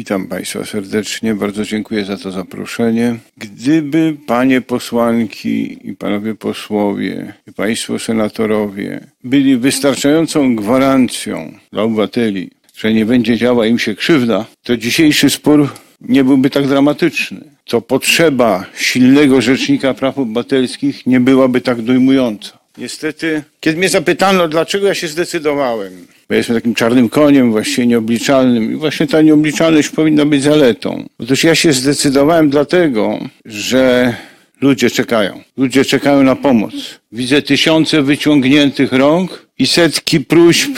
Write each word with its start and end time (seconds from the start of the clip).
Witam 0.00 0.26
Państwa 0.26 0.64
serdecznie, 0.64 1.34
bardzo 1.34 1.64
dziękuję 1.64 2.04
za 2.04 2.16
to 2.16 2.30
zaproszenie. 2.30 3.16
Gdyby 3.36 4.16
Panie 4.26 4.60
posłanki 4.60 5.78
i 5.88 5.96
Panowie 5.96 6.34
posłowie 6.34 7.32
i 7.48 7.52
Państwo 7.52 7.98
senatorowie 7.98 9.00
byli 9.24 9.56
wystarczającą 9.56 10.56
gwarancją 10.56 11.52
dla 11.72 11.82
obywateli, 11.82 12.50
że 12.76 12.94
nie 12.94 13.06
będzie 13.06 13.36
działa 13.36 13.66
im 13.66 13.78
się 13.78 13.94
krzywda, 13.94 14.46
to 14.62 14.76
dzisiejszy 14.76 15.30
spór 15.30 15.68
nie 16.00 16.24
byłby 16.24 16.50
tak 16.50 16.66
dramatyczny. 16.68 17.40
To 17.64 17.80
potrzeba 17.80 18.66
silnego 18.76 19.40
rzecznika 19.40 19.94
praw 19.94 20.18
obywatelskich 20.18 21.06
nie 21.06 21.20
byłaby 21.20 21.60
tak 21.60 21.82
dojmująca. 21.82 22.59
Niestety, 22.78 23.42
kiedy 23.60 23.78
mnie 23.78 23.88
zapytano, 23.88 24.48
dlaczego 24.48 24.86
ja 24.86 24.94
się 24.94 25.08
zdecydowałem, 25.08 26.06
bo 26.28 26.34
jestem 26.34 26.56
takim 26.56 26.74
czarnym 26.74 27.08
koniem, 27.08 27.52
właściwie 27.52 27.86
nieobliczalnym 27.86 28.72
i 28.72 28.76
właśnie 28.76 29.06
ta 29.06 29.22
nieobliczalność 29.22 29.88
powinna 29.88 30.24
być 30.24 30.42
zaletą. 30.42 31.08
Otóż 31.18 31.44
ja 31.44 31.54
się 31.54 31.72
zdecydowałem 31.72 32.50
dlatego, 32.50 33.18
że 33.44 34.14
ludzie 34.60 34.90
czekają. 34.90 35.42
Ludzie 35.56 35.84
czekają 35.84 36.22
na 36.22 36.36
pomoc. 36.36 36.74
Widzę 37.12 37.42
tysiące 37.42 38.02
wyciągniętych 38.02 38.92
rąk 38.92 39.46
i 39.58 39.66
setki 39.66 40.20
próśb, 40.20 40.70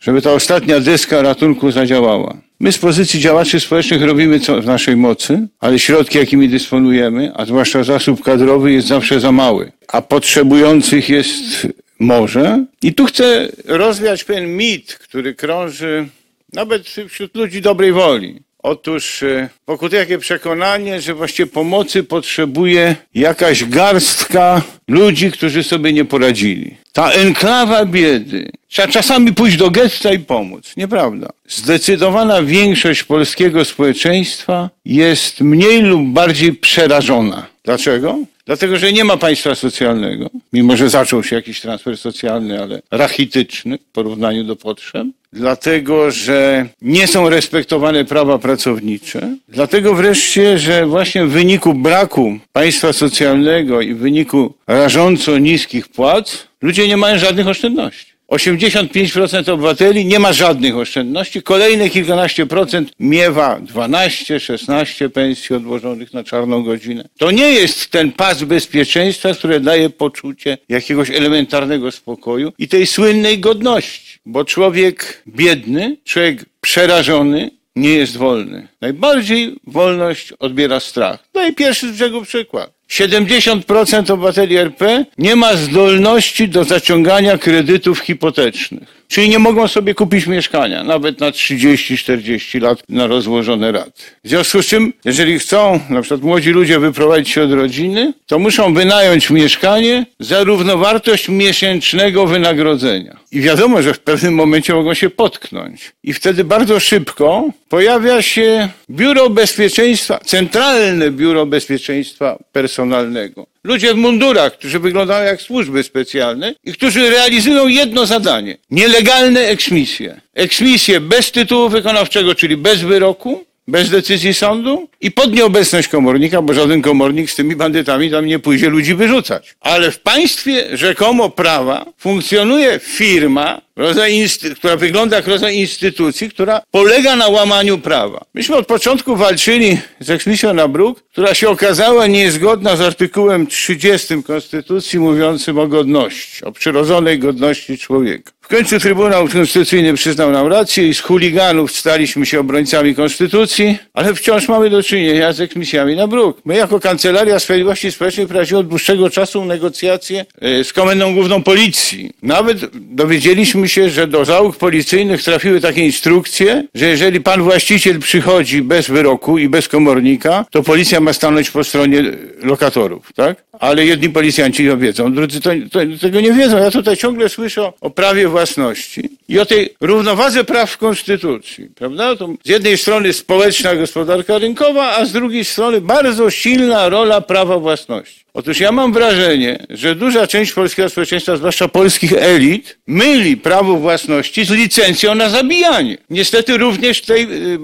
żeby 0.00 0.22
ta 0.22 0.32
ostatnia 0.32 0.80
deska 0.80 1.22
ratunku 1.22 1.70
zadziałała. 1.70 2.49
My 2.60 2.72
z 2.72 2.78
pozycji 2.78 3.20
działaczy 3.20 3.60
społecznych 3.60 4.02
robimy 4.02 4.40
co 4.40 4.62
w 4.62 4.66
naszej 4.66 4.96
mocy, 4.96 5.48
ale 5.60 5.78
środki, 5.78 6.18
jakimi 6.18 6.48
dysponujemy, 6.48 7.32
a 7.34 7.44
zwłaszcza 7.44 7.84
zasób 7.84 8.22
kadrowy 8.22 8.72
jest 8.72 8.88
zawsze 8.88 9.20
za 9.20 9.32
mały, 9.32 9.72
a 9.88 10.02
potrzebujących 10.02 11.08
jest 11.08 11.66
może. 11.98 12.64
I 12.82 12.94
tu 12.94 13.06
chcę 13.06 13.48
rozwiać 13.64 14.24
pewien 14.24 14.56
mit, 14.56 14.94
który 14.94 15.34
krąży 15.34 16.08
nawet 16.52 16.88
wśród 17.08 17.36
ludzi 17.36 17.60
dobrej 17.60 17.92
woli. 17.92 18.42
Otóż 18.62 19.22
e, 19.22 19.48
wokół 19.66 19.88
takie 19.88 20.18
przekonanie, 20.18 21.00
że 21.00 21.14
właściwie 21.14 21.46
pomocy 21.46 22.04
potrzebuje 22.04 22.96
jakaś 23.14 23.64
garstka 23.64 24.62
ludzi, 24.88 25.30
którzy 25.30 25.62
sobie 25.62 25.92
nie 25.92 26.04
poradzili. 26.04 26.76
Ta 26.92 27.10
enklawa 27.10 27.84
biedy. 27.84 28.50
Trzeba 28.68 28.88
czasami 28.88 29.34
pójść 29.34 29.56
do 29.56 29.70
getta 29.70 30.12
i 30.12 30.18
pomóc. 30.18 30.72
Nieprawda. 30.76 31.28
Zdecydowana 31.48 32.42
większość 32.42 33.02
polskiego 33.02 33.64
społeczeństwa 33.64 34.70
jest 34.84 35.40
mniej 35.40 35.82
lub 35.82 36.08
bardziej 36.08 36.52
przerażona. 36.52 37.46
Dlaczego? 37.64 38.18
Dlatego, 38.46 38.78
że 38.78 38.92
nie 38.92 39.04
ma 39.04 39.16
państwa 39.16 39.54
socjalnego, 39.54 40.30
mimo 40.52 40.76
że 40.76 40.90
zaczął 40.90 41.22
się 41.22 41.36
jakiś 41.36 41.60
transfer 41.60 41.98
socjalny, 41.98 42.62
ale 42.62 42.82
rachityczny 42.90 43.78
w 43.78 43.92
porównaniu 43.92 44.44
do 44.44 44.56
potrzeb. 44.56 45.06
Dlatego, 45.32 46.10
że 46.10 46.66
nie 46.82 47.06
są 47.06 47.28
respektowane 47.28 48.04
prawa 48.04 48.38
pracownicze. 48.38 49.36
Dlatego 49.48 49.94
wreszcie, 49.94 50.58
że 50.58 50.86
właśnie 50.86 51.24
w 51.24 51.30
wyniku 51.30 51.74
braku 51.74 52.38
państwa 52.52 52.92
socjalnego 52.92 53.80
i 53.80 53.94
w 53.94 53.98
wyniku 53.98 54.54
rażąco 54.66 55.38
niskich 55.38 55.88
płac, 55.88 56.46
ludzie 56.62 56.88
nie 56.88 56.96
mają 56.96 57.18
żadnych 57.18 57.48
oszczędności. 57.48 58.09
85% 58.30 59.50
obywateli 59.50 60.06
nie 60.06 60.18
ma 60.18 60.32
żadnych 60.32 60.76
oszczędności. 60.76 61.42
Kolejne 61.42 61.90
kilkanaście 61.90 62.46
procent 62.46 62.92
miewa 63.00 63.60
12, 63.60 64.40
16 64.40 65.10
pensji 65.10 65.56
odłożonych 65.56 66.14
na 66.14 66.24
czarną 66.24 66.62
godzinę. 66.62 67.08
To 67.18 67.30
nie 67.30 67.52
jest 67.52 67.90
ten 67.90 68.12
pas 68.12 68.42
bezpieczeństwa, 68.42 69.34
które 69.34 69.60
daje 69.60 69.90
poczucie 69.90 70.58
jakiegoś 70.68 71.10
elementarnego 71.10 71.90
spokoju 71.90 72.52
i 72.58 72.68
tej 72.68 72.86
słynnej 72.86 73.38
godności. 73.38 74.18
Bo 74.26 74.44
człowiek 74.44 75.22
biedny, 75.26 75.96
człowiek 76.04 76.44
przerażony, 76.60 77.50
nie 77.76 77.94
jest 77.94 78.16
wolny. 78.16 78.68
Najbardziej 78.80 79.56
wolność 79.66 80.32
odbiera 80.32 80.80
strach. 80.80 81.28
Daję 81.34 81.52
pierwszy 81.52 81.88
z 81.88 81.92
brzegu 81.92 82.22
przykład. 82.22 82.79
70% 82.90 84.12
obywateli 84.12 84.56
RP 84.56 85.04
nie 85.18 85.36
ma 85.36 85.56
zdolności 85.56 86.48
do 86.48 86.64
zaciągania 86.64 87.38
kredytów 87.38 87.98
hipotecznych. 87.98 88.99
Czyli 89.10 89.28
nie 89.28 89.38
mogą 89.38 89.68
sobie 89.68 89.94
kupić 89.94 90.26
mieszkania, 90.26 90.84
nawet 90.84 91.20
na 91.20 91.30
30-40 91.30 92.62
lat 92.62 92.82
na 92.88 93.06
rozłożone 93.06 93.72
raty. 93.72 94.02
W 94.24 94.28
związku 94.28 94.62
z 94.62 94.66
czym, 94.66 94.92
jeżeli 95.04 95.38
chcą, 95.38 95.80
na 95.88 96.00
przykład 96.02 96.22
młodzi 96.22 96.50
ludzie 96.50 96.78
wyprowadzić 96.78 97.28
się 97.28 97.42
od 97.42 97.52
rodziny, 97.52 98.12
to 98.26 98.38
muszą 98.38 98.74
wynająć 98.74 99.30
mieszkanie 99.30 100.06
za 100.20 100.44
równowartość 100.44 101.28
miesięcznego 101.28 102.26
wynagrodzenia. 102.26 103.16
I 103.32 103.40
wiadomo, 103.40 103.82
że 103.82 103.94
w 103.94 104.00
pewnym 104.00 104.34
momencie 104.34 104.74
mogą 104.74 104.94
się 104.94 105.10
potknąć. 105.10 105.92
I 106.02 106.12
wtedy 106.12 106.44
bardzo 106.44 106.80
szybko 106.80 107.50
pojawia 107.68 108.22
się 108.22 108.68
Biuro 108.90 109.30
Bezpieczeństwa, 109.30 110.18
Centralne 110.18 111.10
Biuro 111.10 111.46
Bezpieczeństwa 111.46 112.38
Personalnego. 112.52 113.46
Ludzie 113.64 113.94
w 113.94 113.96
mundurach, 113.96 114.52
którzy 114.52 114.78
wyglądają 114.78 115.24
jak 115.24 115.42
służby 115.42 115.82
specjalne 115.82 116.54
i 116.64 116.72
którzy 116.72 117.10
realizują 117.10 117.68
jedno 117.68 118.06
zadanie. 118.06 118.58
Nielegalne 118.70 119.40
eksmisje. 119.40 120.20
Eksmisje 120.34 121.00
bez 121.00 121.32
tytułu 121.32 121.68
wykonawczego, 121.68 122.34
czyli 122.34 122.56
bez 122.56 122.80
wyroku, 122.80 123.44
bez 123.68 123.90
decyzji 123.90 124.34
sądu 124.34 124.88
i 125.00 125.10
pod 125.10 125.32
nieobecność 125.32 125.88
komornika, 125.88 126.42
bo 126.42 126.54
żaden 126.54 126.82
komornik 126.82 127.30
z 127.30 127.34
tymi 127.34 127.56
bandytami 127.56 128.10
tam 128.10 128.26
nie 128.26 128.38
pójdzie 128.38 128.68
ludzi 128.68 128.94
wyrzucać. 128.94 129.54
Ale 129.60 129.90
w 129.90 130.00
państwie 130.00 130.76
rzekomo 130.76 131.30
prawa 131.30 131.86
funkcjonuje 131.98 132.78
firma, 132.78 133.60
rodzaj 133.80 134.28
która 134.56 134.76
wygląda 134.76 135.16
jak 135.16 135.26
rodzaj 135.26 135.56
instytucji, 135.56 136.30
która 136.30 136.62
polega 136.70 137.16
na 137.16 137.28
łamaniu 137.28 137.78
prawa. 137.78 138.24
Myśmy 138.34 138.56
od 138.56 138.66
początku 138.66 139.16
walczyli 139.16 139.78
z 140.00 140.10
eksmisją 140.10 140.54
na 140.54 140.68
bruk, 140.68 141.02
która 141.02 141.34
się 141.34 141.48
okazała 141.48 142.06
niezgodna 142.06 142.76
z 142.76 142.80
artykułem 142.80 143.46
30 143.46 144.22
Konstytucji 144.22 144.98
mówiącym 144.98 145.58
o 145.58 145.66
godności, 145.66 146.44
o 146.44 146.52
przyrodzonej 146.52 147.18
godności 147.18 147.78
człowieka. 147.78 148.32
W 148.50 148.52
końcu 148.52 148.78
Trybunał 148.78 149.28
Konstytucyjny 149.28 149.94
przyznał 149.94 150.30
nam 150.30 150.46
rację 150.46 150.88
i 150.88 150.94
z 150.94 151.00
chuliganów 151.00 151.72
staliśmy 151.72 152.26
się 152.26 152.40
obrońcami 152.40 152.94
Konstytucji, 152.94 153.78
ale 153.94 154.14
wciąż 154.14 154.48
mamy 154.48 154.70
do 154.70 154.82
czynienia 154.82 155.32
z 155.32 155.40
eksmisjami 155.40 155.96
na 155.96 156.06
bruk. 156.06 156.38
My 156.44 156.56
jako 156.56 156.80
Kancelaria 156.80 157.38
Sprawiedliwości 157.38 157.92
Społecznej 157.92 158.26
prowadzimy 158.26 158.60
od 158.60 158.68
dłuższego 158.68 159.10
czasu 159.10 159.44
negocjacje 159.44 160.26
e, 160.40 160.64
z 160.64 160.72
Komendą 160.72 161.14
Główną 161.14 161.42
Policji. 161.42 162.12
Nawet 162.22 162.58
dowiedzieliśmy 162.74 163.68
się, 163.70 163.90
że 163.90 164.06
do 164.06 164.24
załóg 164.24 164.56
policyjnych 164.56 165.22
trafiły 165.22 165.60
takie 165.60 165.84
instrukcje, 165.84 166.64
że 166.74 166.86
jeżeli 166.86 167.20
pan 167.20 167.42
właściciel 167.42 167.98
przychodzi 167.98 168.62
bez 168.62 168.90
wyroku 168.90 169.38
i 169.38 169.48
bez 169.48 169.68
komornika, 169.68 170.44
to 170.50 170.62
policja 170.62 171.00
ma 171.00 171.12
stanąć 171.12 171.50
po 171.50 171.64
stronie 171.64 172.02
lokatorów, 172.42 173.12
tak? 173.12 173.44
Ale 173.60 173.86
jedni 173.86 174.08
policjanci 174.08 174.68
to 174.68 174.76
wiedzą, 174.76 175.14
drudzy 175.14 175.40
to, 175.40 175.50
to, 175.72 175.78
tego 176.00 176.20
nie 176.20 176.32
wiedzą. 176.32 176.56
Ja 176.56 176.70
tutaj 176.70 176.96
ciągle 176.96 177.28
słyszę 177.28 177.72
o 177.80 177.90
prawie 177.90 178.28
własności 178.28 179.08
i 179.28 179.38
o 179.38 179.46
tej 179.46 179.74
równowadze 179.80 180.44
praw 180.44 180.70
w 180.70 180.78
Konstytucji, 180.78 181.68
prawda? 181.74 182.16
To 182.16 182.28
z 182.44 182.48
jednej 182.48 182.78
strony 182.78 183.12
społeczna 183.12 183.74
gospodarka 183.74 184.38
rynkowa, 184.38 184.96
a 184.96 185.04
z 185.04 185.12
drugiej 185.12 185.44
strony 185.44 185.80
bardzo 185.80 186.30
silna 186.30 186.88
rola 186.88 187.20
prawa 187.20 187.58
własności. 187.58 188.20
Otóż 188.34 188.60
ja 188.60 188.72
mam 188.72 188.92
wrażenie, 188.92 189.66
że 189.70 189.94
duża 189.94 190.26
część 190.26 190.52
polskiego 190.52 190.88
społeczeństwa, 190.88 191.36
zwłaszcza 191.36 191.68
polskich 191.68 192.12
elit, 192.12 192.78
myli 192.86 193.36
prawo 193.36 193.76
własności 193.76 194.44
z 194.44 194.50
licencją 194.50 195.14
na 195.14 195.28
zabijanie. 195.28 195.98
Niestety 196.10 196.58
również 196.58 197.02
tej, 197.02 197.22
y, 197.22 197.58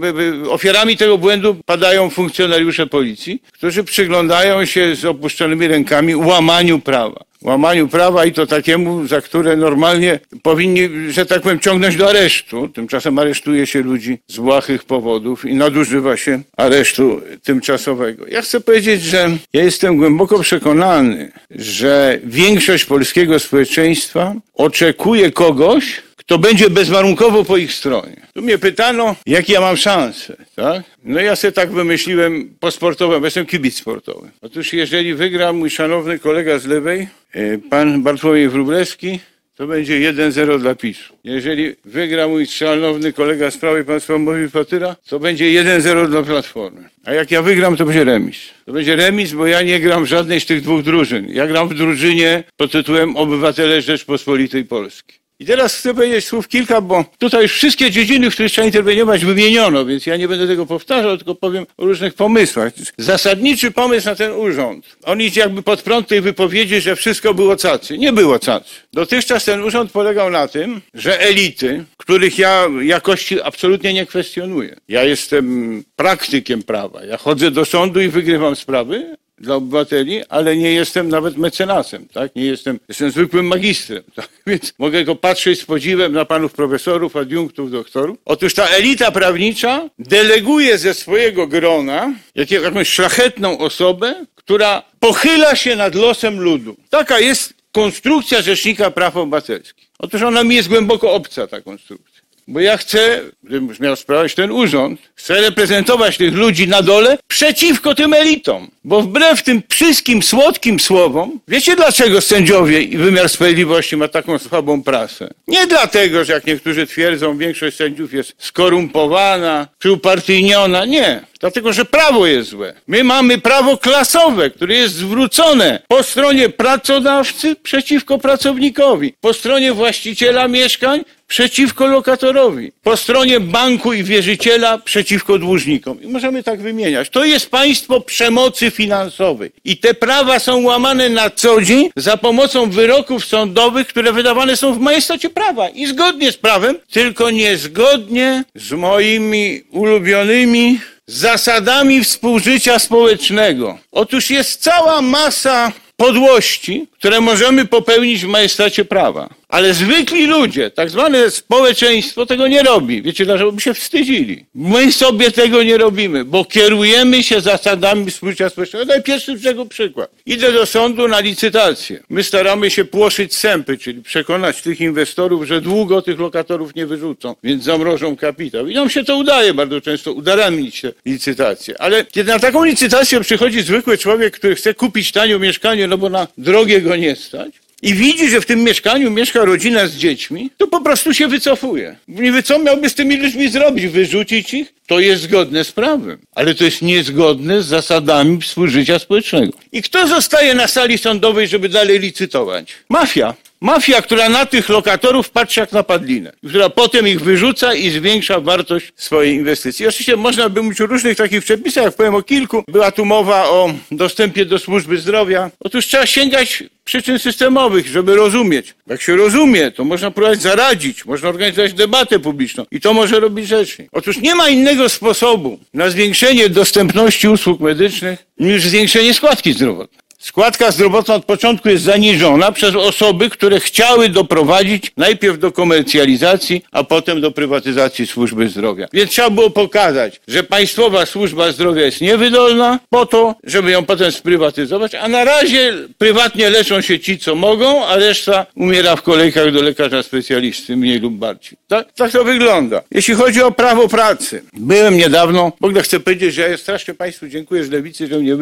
y, 0.45 0.51
ofiarami 0.51 0.97
tego 0.97 1.19
błędu 1.19 1.57
padają 1.67 2.11
funkcjonariusze 2.11 2.87
policji, 2.87 3.43
którzy 3.53 3.85
przyglądają 3.85 4.65
się 4.65 4.97
z 4.97 5.05
opuszczonymi 5.05 5.69
rękami 5.69 6.17
łamaniu 6.17 6.79
prawa 6.79 7.27
łamaniu 7.47 7.89
prawa 7.89 8.25
i 8.25 8.33
to 8.33 8.47
takiemu, 8.47 9.07
za 9.07 9.21
które 9.21 9.57
normalnie 9.57 10.19
powinni, 10.43 10.89
że 11.09 11.27
tak 11.27 11.43
powiem, 11.43 11.61
ciągnąć 11.61 11.97
do 11.97 12.09
aresztu. 12.09 12.69
Tymczasem 12.69 13.19
aresztuje 13.19 13.67
się 13.67 13.83
ludzi 13.83 14.19
z 14.29 14.37
błahych 14.37 14.85
powodów 14.85 15.45
i 15.45 15.55
nadużywa 15.55 16.17
się 16.17 16.43
aresztu 16.57 17.21
tymczasowego. 17.43 18.27
Ja 18.27 18.43
chcę 18.43 18.61
powiedzieć, 18.61 19.03
że 19.03 19.31
ja 19.53 19.65
jestem 19.65 19.97
głęboko 19.97 20.39
przekonany, 20.39 21.33
że 21.51 22.19
większość 22.25 22.85
polskiego 22.85 23.39
społeczeństwa 23.39 24.35
oczekuje 24.55 25.31
kogoś, 25.31 26.06
kto 26.27 26.39
będzie 26.39 26.71
bezwarunkowo 26.71 27.45
po 27.45 27.57
ich 27.57 27.73
stronie. 27.73 28.17
Tu 28.35 28.43
mnie 28.43 28.59
pytano, 28.59 29.17
jakie 29.27 29.53
ja 29.53 29.61
mam 29.61 29.77
szanse, 29.77 30.37
tak? 30.57 30.83
No 31.05 31.21
ja 31.21 31.37
sobie 31.37 31.53
tak 31.53 31.71
wymyśliłem 31.71 32.55
po 32.61 32.71
sportowym, 32.71 33.25
jestem 33.25 33.47
kibic 33.47 33.77
sportowy. 33.77 34.31
Otóż 34.41 34.73
jeżeli 34.73 35.15
wygra 35.15 35.53
mój 35.53 35.71
szanowny 35.71 36.19
kolega 36.19 36.59
z 36.59 36.67
lewej, 36.67 37.09
e, 37.33 37.59
pan 37.59 38.03
Bartłomiej 38.03 38.49
Wróblewski, 38.49 39.21
to 39.57 39.67
będzie 39.67 40.01
1-0 40.01 40.59
dla 40.59 40.75
PiSu. 40.75 41.15
Jeżeli 41.25 41.75
wygra 41.85 42.29
mój 42.29 42.47
szanowny 42.47 43.13
kolega 43.13 43.51
z 43.51 43.59
prawej, 43.59 43.85
pan 43.85 44.01
Sławomir 44.01 44.51
Patyra, 44.51 44.97
to 45.09 45.19
będzie 45.19 45.45
1-0 45.45 46.09
dla 46.09 46.23
Platformy. 46.23 46.89
A 47.05 47.13
jak 47.13 47.31
ja 47.31 47.43
wygram, 47.43 47.77
to 47.77 47.85
będzie 47.85 48.05
remis. 48.05 48.37
To 48.65 48.73
będzie 48.73 48.97
remis, 48.97 49.33
bo 49.33 49.47
ja 49.47 49.63
nie 49.63 49.81
gram 49.81 50.05
w 50.05 50.07
żadnej 50.07 50.41
z 50.41 50.47
tych 50.47 50.63
dwóch 50.63 50.83
drużyn. 50.83 51.27
Ja 51.29 51.47
gram 51.47 51.69
w 51.69 51.75
drużynie 51.75 52.45
pod 52.57 52.73
tytułem 52.73 53.17
Obywatele 53.17 53.83
Rzeczpospolitej 53.83 54.65
Polskiej. 54.65 55.26
I 55.41 55.47
teraz 55.47 55.77
chcę 55.77 55.95
powiedzieć 55.95 56.25
słów 56.25 56.49
kilka, 56.49 56.81
bo 56.81 57.05
tutaj 57.19 57.49
wszystkie 57.49 57.91
dziedziny, 57.91 58.31
w 58.31 58.35
których 58.35 58.53
trzeba 58.53 58.67
interweniować, 58.67 59.25
wymieniono, 59.25 59.85
więc 59.85 60.07
ja 60.07 60.17
nie 60.17 60.29
będę 60.29 60.47
tego 60.47 60.67
powtarzał, 60.67 61.17
tylko 61.17 61.35
powiem 61.35 61.67
o 61.77 61.85
różnych 61.85 62.15
pomysłach. 62.15 62.73
Zasadniczy 62.99 63.71
pomysł 63.71 64.07
na 64.07 64.15
ten 64.15 64.33
urząd. 64.33 64.97
On 65.05 65.21
idzie 65.21 65.41
jakby 65.41 65.63
pod 65.63 65.83
prąd 65.83 66.09
tej 66.09 66.21
wypowiedzi, 66.21 66.81
że 66.81 66.97
wszystko 66.97 67.35
było 67.35 67.57
cacy. 67.57 67.99
Nie 67.99 68.13
było 68.13 68.39
cacy. 68.39 68.75
Dotychczas 68.93 69.45
ten 69.45 69.63
urząd 69.63 69.93
polegał 69.93 70.31
na 70.31 70.49
tym, 70.49 70.81
że 70.95 71.21
elity, 71.21 71.85
których 71.97 72.39
ja 72.39 72.67
jakości 72.83 73.43
absolutnie 73.43 73.95
nie 73.95 74.07
kwestionuję. 74.07 74.77
Ja 74.89 75.05
jestem 75.05 75.85
praktykiem 75.97 76.63
prawa. 76.63 77.05
Ja 77.05 77.17
chodzę 77.17 77.51
do 77.51 77.65
sądu 77.65 78.01
i 78.01 78.09
wygrywam 78.09 78.57
sprawy, 78.57 79.17
dla 79.39 79.55
obywateli, 79.55 80.23
ale 80.29 80.57
nie 80.57 80.73
jestem 80.73 81.09
nawet 81.09 81.37
mecenasem, 81.37 82.09
tak? 82.09 82.37
Nie 82.37 82.45
jestem, 82.45 82.81
jestem 82.89 83.11
zwykłym 83.11 83.47
magistrem, 83.47 84.03
tak? 84.17 84.29
Więc 84.47 84.73
mogę 84.79 85.05
go 85.05 85.17
patrzeć 85.17 85.61
z 85.61 85.65
podziwem 85.65 86.13
na 86.13 86.25
panów 86.25 86.53
profesorów, 86.53 87.17
adiunktów, 87.17 87.71
doktorów. 87.71 88.19
Otóż 88.25 88.55
ta 88.55 88.67
elita 88.67 89.11
prawnicza 89.11 89.89
deleguje 89.99 90.79
ze 90.79 90.95
swojego 90.95 91.47
grona 91.47 92.15
jakąś 92.51 92.89
szlachetną 92.89 93.59
osobę, 93.59 94.27
która 94.35 94.83
pochyla 95.01 95.57
się 95.57 95.77
nad 95.77 95.95
losem 95.95 96.41
ludu. 96.41 96.77
Taka 96.91 97.21
jest 97.21 97.55
konstrukcja 97.73 98.43
Rzecznika 98.43 98.91
Praw 98.91 99.17
Obywatelskich. 99.17 99.87
Otóż 99.99 100.23
ona 100.23 100.45
mi 100.45 100.55
jest 100.55 100.69
głęboko 100.69 101.13
obca, 101.13 101.47
ta 101.47 101.61
konstrukcja. 101.61 102.06
Bo 102.49 102.61
ja 102.61 102.77
chcę, 102.77 103.21
gdybym 103.43 103.77
miał 103.81 103.97
sprawować 103.97 104.35
ten 104.35 104.51
urząd, 104.51 105.01
chcę 105.15 105.41
reprezentować 105.41 106.17
tych 106.17 106.35
ludzi 106.35 106.69
na 106.69 106.83
dole 106.83 107.19
przeciwko 107.29 107.95
tym 107.95 108.13
elitom. 108.13 108.71
Bo 108.85 109.03
wbrew 109.03 109.43
tym 109.43 109.63
wszystkim 109.69 110.23
słodkim 110.23 110.81
słowom, 110.81 111.41
wiecie 111.49 111.77
dlaczego 111.77 112.21
sędziowie 112.21 112.83
i 112.83 112.97
wymiar 112.97 113.29
sprawiedliwości 113.29 113.97
ma 113.97 114.09
taką 114.09 114.39
słabą 114.39 114.83
prasę? 114.83 115.29
Nie 115.49 115.67
dlatego, 115.67 116.25
że 116.25 116.33
jak 116.33 116.47
niektórzy 116.47 116.87
twierdzą, 116.87 117.39
większość 117.39 117.77
sędziów 117.77 118.13
jest 118.13 118.35
skorumpowana, 118.39 119.69
przyupartyjniona. 119.79 120.85
Nie. 120.85 121.21
Dlatego, 121.41 121.73
że 121.73 121.85
prawo 121.85 122.27
jest 122.27 122.51
złe. 122.51 122.75
My 122.87 123.05
mamy 123.05 123.39
prawo 123.39 123.79
klasowe, 123.79 124.51
które 124.51 124.75
jest 124.75 124.95
zwrócone 124.95 125.83
po 125.89 126.03
stronie 126.03 126.49
pracodawcy 126.49 127.57
przeciwko 127.63 128.19
pracownikowi, 128.19 129.15
po 129.21 129.33
stronie 129.33 129.73
właściciela 129.73 130.49
mieszkań 130.49 131.05
przeciwko 131.27 131.87
lokatorowi, 131.87 132.73
po 132.83 132.97
stronie 132.97 133.41
banku 133.41 133.93
i 133.93 134.05
wierzyciela 134.05 134.79
przeciwko 134.79 135.39
dłużnikom. 135.39 136.03
I 136.03 136.07
możemy 136.07 136.43
tak 136.43 136.61
wymieniać. 136.61 137.11
To 137.11 137.25
jest 137.25 137.51
państwo 137.51 138.01
przemocy 138.01 138.71
finansowej. 138.71 139.51
I 139.65 139.77
te 139.77 139.95
prawa 139.95 140.39
są 140.39 140.63
łamane 140.63 141.09
na 141.09 141.31
co 141.31 141.63
dzień 141.63 141.91
za 141.97 142.17
pomocą 142.17 142.71
wyroków 142.71 143.25
sądowych, 143.25 143.87
które 143.87 144.13
wydawane 144.13 144.57
są 144.57 144.75
w 144.75 144.81
majestacie 144.81 145.31
prawa 145.31 145.69
i 145.69 145.87
zgodnie 145.87 146.33
z 146.33 146.37
prawem, 146.37 146.79
tylko 146.91 147.31
niezgodnie 147.31 148.45
z 148.55 148.73
moimi 148.73 149.63
ulubionymi 149.71 150.81
zasadami 151.07 152.05
współżycia 152.05 152.79
społecznego. 152.79 153.79
Otóż 153.93 154.31
jest 154.31 154.63
cała 154.63 155.03
masa 155.03 155.73
podłości, 155.97 156.87
które 156.93 157.21
możemy 157.21 157.65
popełnić 157.65 158.25
w 158.25 158.29
majestacie 158.29 158.85
prawa. 158.85 159.29
Ale 159.49 159.75
zwykli 159.75 160.27
ludzie, 160.27 160.71
tak 160.71 160.91
zwane 160.91 161.31
społeczeństwo 161.31 162.27
tego 162.27 162.49
nie 162.49 162.63
robi. 162.63 163.03
Wiecie 163.03 163.25
dlaczego? 163.25 163.53
By 163.53 163.61
się 163.61 163.75
wstydzili. 163.75 164.47
My 164.55 164.93
sobie 164.93 165.31
tego 165.31 165.63
nie 165.63 165.79
robimy, 165.79 166.25
bo 166.25 166.45
kierujemy 166.45 167.23
się 167.23 167.41
zasadami 167.41 168.11
współżycia 168.11 168.49
społecznego. 168.49 168.85
Daj 168.85 169.03
pierwszy 169.03 169.41
czego 169.41 169.67
przykład. 169.67 170.11
Idę 170.27 170.53
do 170.53 170.67
sądu 170.67 171.09
na 171.09 171.21
licytację. 171.21 172.03
My 172.09 172.23
staramy 172.23 172.71
się 172.71 172.85
płoszyć 172.85 173.35
sępy, 173.35 173.79
czyli 173.79 174.03
przekonać 174.03 174.63
tych 174.63 174.81
inwestorów, 174.81 175.47
że 175.47 175.61
długo 175.61 176.03
tych 176.03 176.19
lokatorów 176.21 176.75
nie 176.75 176.87
wyrzucą, 176.87 177.35
więc 177.43 177.65
zamrożą 177.65 178.17
kapitał. 178.17 178.69
I 178.69 178.75
nam 178.75 178.91
się 178.91 179.05
to 179.05 179.17
udaje 179.17 179.55
bardzo 179.55 179.81
często 179.81 180.13
udaramić 180.13 180.81
te 180.81 180.93
licytacje. 181.07 181.81
Ale 181.81 182.05
kiedy 182.05 182.33
na 182.33 182.39
taką 182.39 182.65
licytację 182.65 183.21
przychodzi 183.21 183.63
zwykły 183.63 183.99
człowiek, 183.99 184.35
który 184.39 184.55
chce 184.55 184.75
kupić 184.75 185.13
tanio 185.13 185.39
mieszkanie, 185.39 185.87
no 185.87 185.99
bo 185.99 186.09
na 186.09 186.29
drogie 186.39 186.81
go 186.81 186.97
nie 186.97 187.17
stać, 187.17 187.66
i 187.87 187.95
widzi, 187.95 188.31
że 188.31 188.41
w 188.41 188.47
tym 188.47 188.65
mieszkaniu 188.65 189.11
mieszka 189.11 189.45
rodzina 189.45 189.87
z 189.87 189.95
dziećmi, 189.97 190.51
to 190.57 190.67
po 190.67 190.81
prostu 190.81 191.15
się 191.15 191.29
wycofuje. 191.29 191.97
Niby 192.09 192.43
co 192.43 192.59
miałby 192.59 192.91
z 192.91 192.95
tymi 192.95 193.17
ludźmi 193.17 193.49
zrobić? 193.49 193.87
Wyrzucić 193.87 194.55
ich? 194.55 194.75
To 194.87 195.01
jest 195.01 195.23
zgodne 195.23 195.65
z 195.65 195.73
prawem, 195.73 196.19
ale 196.35 196.55
to 196.55 196.65
jest 196.65 196.83
niezgodne 196.83 197.63
z 197.63 197.67
zasadami 197.67 198.41
współżycia 198.41 198.99
społecznego. 198.99 199.53
I 199.73 199.83
kto 199.83 200.09
zostaje 200.09 200.55
na 200.55 200.69
sali 200.69 200.99
sądowej, 200.99 201.49
żeby 201.49 201.69
dalej 201.69 201.99
licytować? 201.99 202.73
Mafia. 202.89 203.35
Mafia, 203.61 204.03
która 204.03 204.29
na 204.29 204.47
tych 204.47 204.69
lokatorów 204.69 205.31
patrzy 205.31 205.61
jak 205.61 205.73
na 205.73 205.83
padlinę, 205.83 206.33
która 206.49 206.71
potem 206.71 207.09
ich 207.09 207.21
wyrzuca 207.21 207.75
i 207.75 207.91
zwiększa 207.91 208.41
wartość 208.41 208.93
swojej 208.97 209.35
inwestycji. 209.35 209.87
Oczywiście 209.87 210.17
można 210.17 210.49
by 210.49 210.63
mówić 210.63 210.81
o 210.81 210.87
różnych 210.87 211.17
takich 211.17 211.45
przepisach, 211.45 211.95
powiem 211.95 212.15
o 212.15 212.23
kilku. 212.23 212.65
Była 212.69 212.91
tu 212.91 213.05
mowa 213.05 213.49
o 213.49 213.73
dostępie 213.91 214.45
do 214.45 214.59
służby 214.59 214.99
zdrowia. 214.99 215.51
Otóż 215.61 215.87
trzeba 215.87 216.07
sięgać 216.07 216.65
przyczyn 216.87 217.19
systemowych, 217.19 217.87
żeby 217.87 218.17
rozumieć. 218.17 218.75
Jak 218.87 219.03
się 219.03 219.17
rozumie, 219.17 219.71
to 219.71 219.85
można 219.85 220.11
próbować 220.11 220.43
zaradzić, 220.43 221.05
można 221.05 221.29
organizować 221.29 221.73
debatę 221.73 222.19
publiczną 222.19 222.65
i 222.71 222.81
to 222.81 222.95
może 222.95 223.21
robić 223.21 223.49
rzecznik. 223.49 223.89
Otóż 223.93 224.19
nie 224.19 224.35
ma 224.35 224.49
innego 224.49 224.89
sposobu 224.89 225.59
na 225.75 225.91
zwiększenie 225.91 226.49
dostępności 226.49 227.29
usług 227.29 227.61
medycznych 227.61 228.27
niż 228.39 228.63
zwiększenie 228.63 229.15
składki 229.15 229.53
zdrowotnej. 229.53 230.06
Składka 230.19 230.71
zdrowotna 230.71 231.15
od 231.15 231.25
początku 231.25 231.69
jest 231.69 231.85
zaniżona 231.85 232.53
przez 232.53 232.75
osoby, 232.75 233.31
które 233.31 233.61
chciały 233.61 234.09
doprowadzić 234.09 234.93
najpierw 234.97 235.39
do 235.39 235.53
komercjalizacji, 235.53 236.65
a 236.73 236.85
potem 236.85 237.21
do 237.21 237.31
prywatyzacji 237.31 238.07
służby 238.07 238.49
zdrowia. 238.49 238.89
Więc 238.93 239.11
trzeba 239.11 239.31
było 239.31 239.51
pokazać, 239.51 240.21
że 240.29 240.43
państwowa 240.43 241.07
służba 241.07 241.53
zdrowia 241.53 241.83
jest 241.83 242.01
niewydolna 242.01 242.79
po 242.91 243.07
to, 243.07 243.35
żeby 243.45 243.71
ją 243.71 243.85
potem 243.85 244.13
sprywatyzować, 244.13 244.95
a 244.95 245.09
na 245.09 245.25
razie 245.25 245.75
prywatnie 245.99 246.51
leczą 246.51 246.81
się 246.81 247.01
ci, 247.01 247.19
co 247.19 247.35
mogą, 247.35 247.87
a 247.87 247.97
reszta 247.97 248.47
umiera 248.55 248.97
w 248.97 249.03
kolejkach 249.03 249.53
do 249.53 249.63
lekarza 249.63 250.03
specjalisty, 250.03 250.77
mniej 250.77 251.01
lub 251.01 251.15
bardziej. 251.15 251.59
Tak, 251.69 251.93
tak 251.93 252.13
to 252.13 252.25
wygląda. 252.25 252.83
Jeśli 252.91 253.15
chodzi 253.15 253.43
o 253.43 253.53
prawo 253.53 253.89
pracy, 253.89 254.43
byłem 254.53 254.97
niedawno, 254.97 255.53
w 255.61 255.65
ogóle 255.65 255.83
chcę 255.83 256.01
powiedzieć, 256.01 256.35
że 256.35 256.51
ja 256.51 256.57
strasznie 256.57 256.95
Państwu 256.95 257.29
dziękuję 257.29 257.65
z 257.65 257.71
lewicy, 257.71 258.07
że 258.07 258.19
mnie 258.19 258.37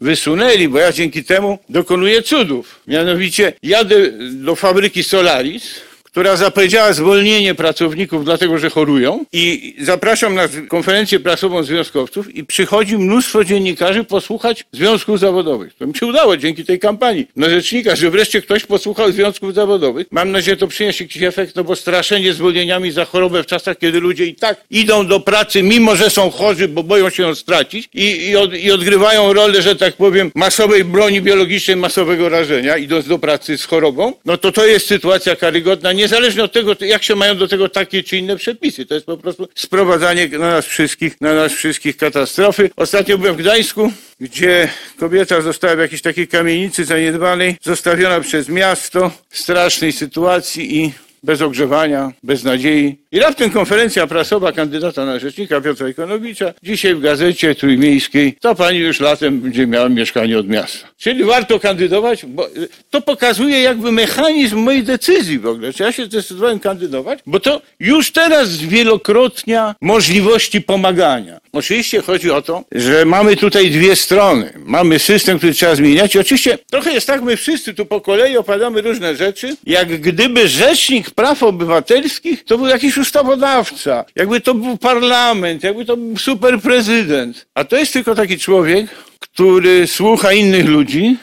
wysunęli, 0.00 0.68
bo 0.68 0.78
ja 0.78 0.92
dzięki 0.92 1.23
temu 1.24 1.58
dokonuje 1.68 2.22
cudów. 2.22 2.80
Mianowicie 2.86 3.52
jadę 3.62 3.96
do 4.30 4.56
fabryki 4.56 5.04
Solaris, 5.04 5.80
która 6.14 6.36
zapowiedziała 6.36 6.92
zwolnienie 6.92 7.54
pracowników 7.54 8.24
dlatego, 8.24 8.58
że 8.58 8.70
chorują 8.70 9.24
i 9.32 9.74
zapraszam 9.80 10.34
na 10.34 10.48
konferencję 10.68 11.20
prasową 11.20 11.62
związkowców 11.62 12.34
i 12.34 12.44
przychodzi 12.44 12.98
mnóstwo 12.98 13.44
dziennikarzy 13.44 14.04
posłuchać 14.04 14.64
związków 14.72 15.18
zawodowych. 15.20 15.74
To 15.74 15.86
mi 15.86 15.94
się 15.94 16.06
udało 16.06 16.36
dzięki 16.36 16.64
tej 16.64 16.78
kampanii 16.78 17.26
na 17.36 17.50
rzecznika, 17.50 17.96
że 17.96 18.10
wreszcie 18.10 18.42
ktoś 18.42 18.66
posłuchał 18.66 19.12
związków 19.12 19.54
zawodowych. 19.54 20.06
Mam 20.10 20.30
nadzieję, 20.30 20.54
że 20.54 20.60
to 20.60 20.66
przyniesie 20.66 21.04
jakiś 21.04 21.22
efekt, 21.22 21.56
no 21.56 21.64
bo 21.64 21.76
straszenie 21.76 22.32
zwolnieniami 22.32 22.90
za 22.90 23.04
chorobę 23.04 23.42
w 23.42 23.46
czasach, 23.46 23.78
kiedy 23.78 24.00
ludzie 24.00 24.26
i 24.26 24.34
tak 24.34 24.64
idą 24.70 25.06
do 25.06 25.20
pracy, 25.20 25.62
mimo 25.62 25.96
że 25.96 26.10
są 26.10 26.30
chorzy, 26.30 26.68
bo 26.68 26.82
boją 26.82 27.10
się 27.10 27.22
ją 27.22 27.34
stracić 27.34 27.88
i, 27.94 28.28
i, 28.28 28.36
od, 28.36 28.54
i 28.54 28.72
odgrywają 28.72 29.32
rolę, 29.32 29.62
że 29.62 29.76
tak 29.76 29.96
powiem, 29.96 30.30
masowej 30.34 30.84
broni 30.84 31.20
biologicznej, 31.20 31.76
masowego 31.76 32.28
rażenia, 32.28 32.76
idąc 32.76 33.08
do 33.08 33.18
pracy 33.18 33.58
z 33.58 33.64
chorobą, 33.64 34.12
no 34.24 34.36
to 34.36 34.52
to 34.52 34.66
jest 34.66 34.86
sytuacja 34.86 35.36
karygodna. 35.36 35.92
Nie 35.92 36.03
niezależnie 36.04 36.44
od 36.44 36.52
tego, 36.52 36.76
jak 36.80 37.02
się 37.02 37.16
mają 37.16 37.36
do 37.36 37.48
tego 37.48 37.68
takie 37.68 38.02
czy 38.02 38.16
inne 38.16 38.36
przepisy. 38.36 38.86
To 38.86 38.94
jest 38.94 39.06
po 39.06 39.16
prostu 39.16 39.48
sprowadzanie 39.54 40.28
na 40.28 40.50
nas 40.50 40.66
wszystkich, 40.66 41.20
na 41.20 41.34
nas 41.34 41.52
wszystkich 41.52 41.96
katastrofy. 41.96 42.70
Ostatnio 42.76 43.18
byłem 43.18 43.34
w 43.34 43.38
Gdańsku, 43.38 43.92
gdzie 44.20 44.68
kobieta 44.98 45.40
została 45.40 45.76
w 45.76 45.78
jakiejś 45.78 46.02
takiej 46.02 46.28
kamienicy 46.28 46.84
zaniedbanej, 46.84 47.56
zostawiona 47.62 48.20
przez 48.20 48.48
miasto 48.48 49.10
w 49.30 49.38
strasznej 49.38 49.92
sytuacji 49.92 50.76
i 50.78 50.92
bez 51.22 51.40
ogrzewania, 51.42 52.12
bez 52.22 52.44
nadziei. 52.44 52.98
I 53.14 53.18
raptem 53.20 53.50
konferencja 53.50 54.06
prasowa 54.06 54.52
kandydata 54.52 55.04
na 55.04 55.18
rzecznika 55.18 55.60
Piotra 55.60 55.88
Ikonowicza, 55.88 56.54
dzisiaj 56.62 56.94
w 56.94 57.00
gazecie 57.00 57.54
trójmiejskiej, 57.54 58.36
ta 58.40 58.54
pani 58.54 58.78
już 58.78 59.00
latem 59.00 59.40
będzie 59.40 59.66
miała 59.66 59.88
mieszkanie 59.88 60.38
od 60.38 60.48
miasta. 60.48 60.88
Czyli 60.98 61.24
warto 61.24 61.60
kandydować, 61.60 62.26
bo 62.26 62.48
to 62.90 63.00
pokazuje 63.00 63.60
jakby 63.60 63.92
mechanizm 63.92 64.58
mojej 64.58 64.82
decyzji 64.82 65.38
w 65.38 65.46
ogóle. 65.46 65.72
Czy 65.72 65.82
ja 65.82 65.92
się 65.92 66.04
zdecydowałem 66.04 66.58
kandydować? 66.60 67.18
Bo 67.26 67.40
to 67.40 67.62
już 67.80 68.12
teraz 68.12 68.48
zwielokrotnia 68.48 69.74
możliwości 69.80 70.60
pomagania. 70.60 71.40
Oczywiście 71.52 72.02
chodzi 72.02 72.30
o 72.30 72.42
to, 72.42 72.64
że 72.72 73.04
mamy 73.04 73.36
tutaj 73.36 73.70
dwie 73.70 73.96
strony. 73.96 74.52
Mamy 74.64 74.98
system, 74.98 75.38
który 75.38 75.52
trzeba 75.52 75.74
zmieniać 75.74 76.14
i 76.14 76.18
oczywiście 76.18 76.58
trochę 76.70 76.92
jest 76.92 77.06
tak, 77.06 77.22
my 77.22 77.36
wszyscy 77.36 77.74
tu 77.74 77.86
po 77.86 78.00
kolei 78.00 78.36
opadamy 78.36 78.80
różne 78.80 79.16
rzeczy, 79.16 79.56
jak 79.66 80.00
gdyby 80.00 80.48
rzecznik 80.48 81.10
praw 81.10 81.42
obywatelskich 81.42 82.44
to 82.44 82.58
był 82.58 82.66
jakiś 82.66 82.96
ustawodawca, 83.04 84.04
jakby 84.16 84.40
to 84.40 84.54
był 84.54 84.76
parlament, 84.76 85.62
jakby 85.62 85.84
to 85.84 85.96
był 85.96 86.16
super 86.16 86.60
prezydent. 86.60 87.46
A 87.54 87.64
to 87.64 87.76
jest 87.76 87.92
tylko 87.92 88.14
taki 88.14 88.38
człowiek, 88.38 88.90
który 89.20 89.86
słucha 89.86 90.32
innych 90.32 90.68
ludzi, 90.68 91.16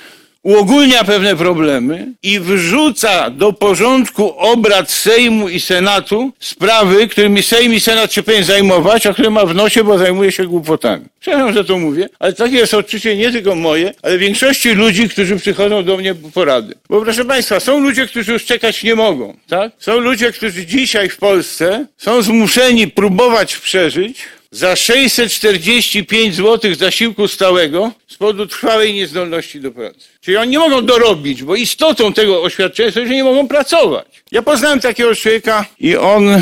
uogólnia 0.43 1.03
pewne 1.03 1.35
problemy 1.35 2.07
i 2.23 2.39
wrzuca 2.39 3.29
do 3.29 3.53
porządku 3.53 4.33
obrad 4.37 4.91
Sejmu 4.91 5.49
i 5.49 5.59
Senatu 5.59 6.31
sprawy, 6.39 7.07
którymi 7.07 7.43
Sejm 7.43 7.73
i 7.73 7.79
Senat 7.79 8.13
się 8.13 8.23
powinien 8.23 8.45
zajmować, 8.45 9.07
a 9.07 9.13
które 9.13 9.29
ma 9.29 9.45
w 9.45 9.55
nosie, 9.55 9.83
bo 9.83 9.97
zajmuje 9.97 10.31
się 10.31 10.47
głupotami. 10.47 11.05
Przepraszam, 11.19 11.53
że 11.53 11.65
to 11.65 11.77
mówię, 11.77 12.09
ale 12.19 12.33
takie 12.33 12.55
jest 12.55 12.73
odczucie 12.73 13.17
nie 13.17 13.31
tylko 13.31 13.55
moje, 13.55 13.93
ale 14.01 14.17
większości 14.17 14.69
ludzi, 14.69 15.09
którzy 15.09 15.35
przychodzą 15.37 15.83
do 15.83 15.97
mnie 15.97 16.15
po 16.15 16.29
porady. 16.29 16.75
Bo 16.89 17.01
proszę 17.01 17.25
Państwa, 17.25 17.59
są 17.59 17.79
ludzie, 17.79 18.07
którzy 18.07 18.33
już 18.33 18.45
czekać 18.45 18.83
nie 18.83 18.95
mogą, 18.95 19.37
tak? 19.47 19.71
Są 19.79 19.99
ludzie, 19.99 20.31
którzy 20.31 20.65
dzisiaj 20.65 21.09
w 21.09 21.17
Polsce 21.17 21.85
są 21.97 22.21
zmuszeni 22.21 22.87
próbować 22.87 23.57
przeżyć, 23.57 24.23
za 24.51 24.75
645 24.75 26.35
zł 26.35 26.75
zasiłku 26.75 27.27
stałego 27.27 27.91
z 28.07 28.17
powodu 28.17 28.47
trwałej 28.47 28.93
niezdolności 28.93 29.59
do 29.59 29.71
pracy. 29.71 29.99
Czyli 30.21 30.37
oni 30.37 30.51
nie 30.51 30.59
mogą 30.59 30.85
dorobić, 30.85 31.43
bo 31.43 31.55
istotą 31.55 32.13
tego 32.13 32.43
oświadczenia 32.43 32.85
jest, 32.85 32.97
że 32.97 33.05
nie 33.05 33.23
mogą 33.23 33.47
pracować. 33.47 34.23
Ja 34.31 34.41
poznałem 34.41 34.79
takiego 34.79 35.15
człowieka 35.15 35.65
i 35.79 35.95
on 35.95 36.41